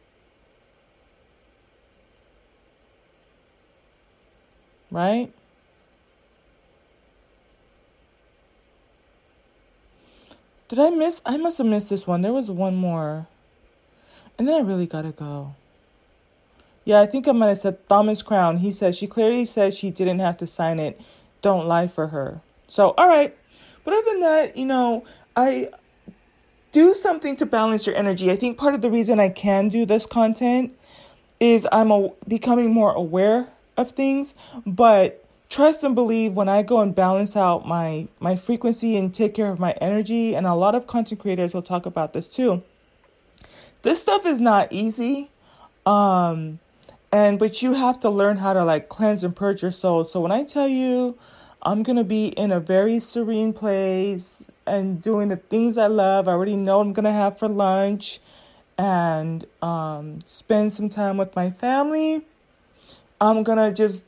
Right? 4.90 5.32
Did 10.68 10.78
i 10.78 10.90
miss 10.90 11.20
i 11.26 11.36
must 11.36 11.58
have 11.58 11.66
missed 11.66 11.90
this 11.90 12.06
one. 12.06 12.22
There 12.22 12.32
was 12.32 12.50
one 12.50 12.76
more. 12.76 13.26
And 14.38 14.48
then 14.48 14.54
i 14.56 14.60
really 14.60 14.86
gotta 14.86 15.12
go. 15.12 15.54
Yeah 16.84 17.00
i 17.00 17.06
think 17.06 17.28
i 17.28 17.32
might 17.32 17.48
have 17.48 17.58
said 17.58 17.88
thomas 17.88 18.22
crown. 18.22 18.58
He 18.58 18.72
says 18.72 18.96
she 18.96 19.06
clearly 19.06 19.44
said 19.44 19.74
she 19.74 19.90
didn't 19.90 20.20
have 20.20 20.36
to 20.38 20.46
sign 20.46 20.78
it. 20.78 21.00
Don't 21.42 21.66
lie 21.66 21.88
for 21.88 22.08
her. 22.08 22.40
So 22.68 22.94
all 22.96 23.08
right. 23.08 23.36
But 23.84 23.94
other 23.94 24.10
than 24.10 24.20
that 24.20 24.56
you 24.56 24.66
know 24.66 25.04
i 25.36 25.68
do 26.76 26.92
something 26.92 27.36
to 27.36 27.46
balance 27.46 27.86
your 27.86 27.96
energy. 27.96 28.30
I 28.30 28.36
think 28.36 28.58
part 28.58 28.74
of 28.74 28.82
the 28.82 28.90
reason 28.90 29.18
I 29.18 29.30
can 29.30 29.70
do 29.70 29.86
this 29.86 30.04
content 30.04 30.74
is 31.40 31.66
I'm 31.72 31.90
a, 31.90 32.10
becoming 32.28 32.70
more 32.70 32.92
aware 32.92 33.48
of 33.78 33.92
things, 33.92 34.34
but 34.66 35.24
trust 35.48 35.82
and 35.84 35.94
believe 35.94 36.34
when 36.34 36.50
I 36.50 36.60
go 36.62 36.82
and 36.82 36.94
balance 36.94 37.34
out 37.34 37.66
my 37.66 38.08
my 38.20 38.36
frequency 38.36 38.94
and 38.94 39.14
take 39.14 39.34
care 39.34 39.50
of 39.50 39.58
my 39.58 39.72
energy 39.80 40.36
and 40.36 40.46
a 40.46 40.52
lot 40.52 40.74
of 40.74 40.86
content 40.86 41.18
creators 41.18 41.54
will 41.54 41.62
talk 41.62 41.86
about 41.86 42.12
this 42.12 42.28
too. 42.28 42.62
This 43.80 44.02
stuff 44.02 44.26
is 44.26 44.38
not 44.38 44.70
easy. 44.70 45.30
Um 45.86 46.58
and 47.10 47.38
but 47.38 47.62
you 47.62 47.72
have 47.72 48.00
to 48.00 48.10
learn 48.10 48.36
how 48.36 48.52
to 48.52 48.62
like 48.66 48.90
cleanse 48.90 49.24
and 49.24 49.34
purge 49.34 49.62
your 49.62 49.70
soul. 49.70 50.04
So 50.04 50.20
when 50.20 50.30
I 50.30 50.44
tell 50.44 50.68
you 50.68 51.16
I'm 51.62 51.82
going 51.82 51.96
to 51.96 52.04
be 52.04 52.28
in 52.28 52.52
a 52.52 52.60
very 52.60 53.00
serene 53.00 53.52
place 53.52 54.50
and 54.66 55.00
doing 55.02 55.28
the 55.28 55.36
things 55.36 55.76
I 55.76 55.86
love. 55.86 56.28
I 56.28 56.32
already 56.32 56.56
know 56.56 56.80
I'm 56.80 56.92
going 56.92 57.04
to 57.04 57.12
have 57.12 57.38
for 57.38 57.48
lunch 57.48 58.20
and 58.78 59.46
um, 59.62 60.18
spend 60.26 60.72
some 60.72 60.88
time 60.88 61.16
with 61.16 61.34
my 61.34 61.50
family. 61.50 62.22
I'm 63.20 63.42
going 63.42 63.58
to 63.58 63.72
just 63.72 64.04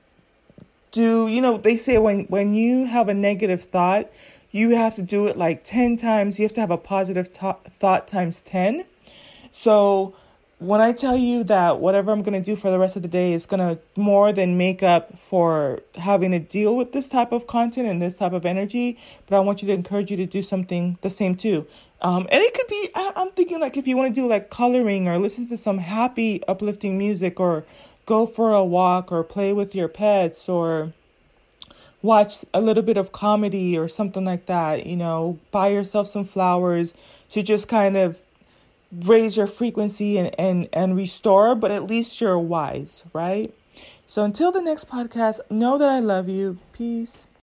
do, 0.93 1.29
you 1.29 1.41
know, 1.41 1.57
they 1.57 1.77
say 1.77 1.99
when, 1.99 2.25
when 2.25 2.55
you 2.55 2.87
have 2.87 3.09
a 3.09 3.15
negative 3.15 3.65
thought, 3.65 4.11
you 4.51 4.71
have 4.71 4.95
to 4.95 5.03
do 5.03 5.27
it 5.27 5.37
like 5.37 5.65
10 5.65 5.97
times. 5.97 6.39
You 6.39 6.45
have 6.45 6.55
to 6.55 6.61
have 6.61 6.71
a 6.71 6.79
positive 6.79 7.29
thought 7.29 8.09
times 8.09 8.41
10. 8.43 8.85
So 9.53 10.15
when 10.59 10.81
I 10.81 10.93
tell 10.93 11.17
you 11.17 11.45
that 11.45 11.79
whatever 11.79 12.11
I'm 12.11 12.23
going 12.23 12.41
to 12.41 12.45
do 12.45 12.57
for 12.57 12.71
the 12.71 12.79
rest 12.79 12.97
of 12.97 13.03
the 13.03 13.09
day 13.09 13.33
is 13.33 13.47
going 13.47 13.61
to 13.61 13.81
more 13.95 14.33
than 14.33 14.59
make 14.59 14.83
up 14.83 15.17
for 15.17 15.81
having 15.95 16.33
to 16.33 16.41
deal 16.41 16.77
with 16.77 16.93
this 16.93 17.09
type 17.09 17.31
of 17.31 17.47
content 17.47 17.87
and 17.87 18.03
this 18.03 18.17
type 18.17 18.33
of 18.33 18.45
energy, 18.45 18.99
but 19.27 19.37
I 19.37 19.41
want 19.41 19.63
you 19.63 19.69
to 19.69 19.75
encourage 19.75 20.11
you 20.11 20.17
to 20.17 20.27
do 20.27 20.43
something 20.43 20.99
the 21.03 21.11
same 21.11 21.37
too. 21.37 21.67
Um, 22.03 22.27
and 22.33 22.43
it 22.43 22.55
could 22.55 22.67
be, 22.67 22.91
I'm 22.95 23.31
thinking 23.31 23.61
like 23.61 23.77
if 23.77 23.87
you 23.87 23.97
want 23.97 24.15
to 24.15 24.21
do 24.21 24.29
like 24.29 24.51
coloring 24.51 25.07
or 25.07 25.19
listen 25.19 25.49
to 25.49 25.57
some 25.57 25.79
happy, 25.79 26.43
uplifting 26.49 26.99
music 26.99 27.39
or 27.39 27.65
go 28.07 28.27
for 28.27 28.53
a 28.53 28.65
walk 28.65 29.13
or 29.13 29.23
play 29.23 29.53
with 29.53 29.75
your 29.75 29.89
pets 29.89 30.49
or 30.49 30.93
watch 32.03 32.45
a 32.53 32.61
little 32.61 32.83
bit 32.83 32.97
of 32.97 33.13
comedy 33.13 33.77
or 33.77 33.89
something 33.89 34.25
like 34.25 34.47
that, 34.47 34.87
you 34.87 34.97
know, 34.97 35.39
buy 35.51 35.69
yourself 35.69 36.09
some 36.09 36.25
flowers 36.25 36.95
to 37.31 37.43
just 37.43 37.69
kind 37.69 37.97
of 37.97 38.21
raise 38.93 39.36
your 39.36 39.47
frequency 39.47 40.18
and, 40.18 40.34
and, 40.39 40.68
and 40.72 40.97
restore, 40.97 41.55
but 41.55 41.70
at 41.70 41.84
least 41.84 42.20
you're 42.20 42.39
wise, 42.39 43.05
right? 43.12 43.55
So 44.07 44.24
until 44.24 44.51
the 44.51 44.62
next 44.62 44.89
podcast, 44.91 45.41
know 45.51 45.78
that 45.78 45.89
I 45.89 46.01
love 46.01 46.28
you. 46.28 46.59
Peace. 46.72 47.28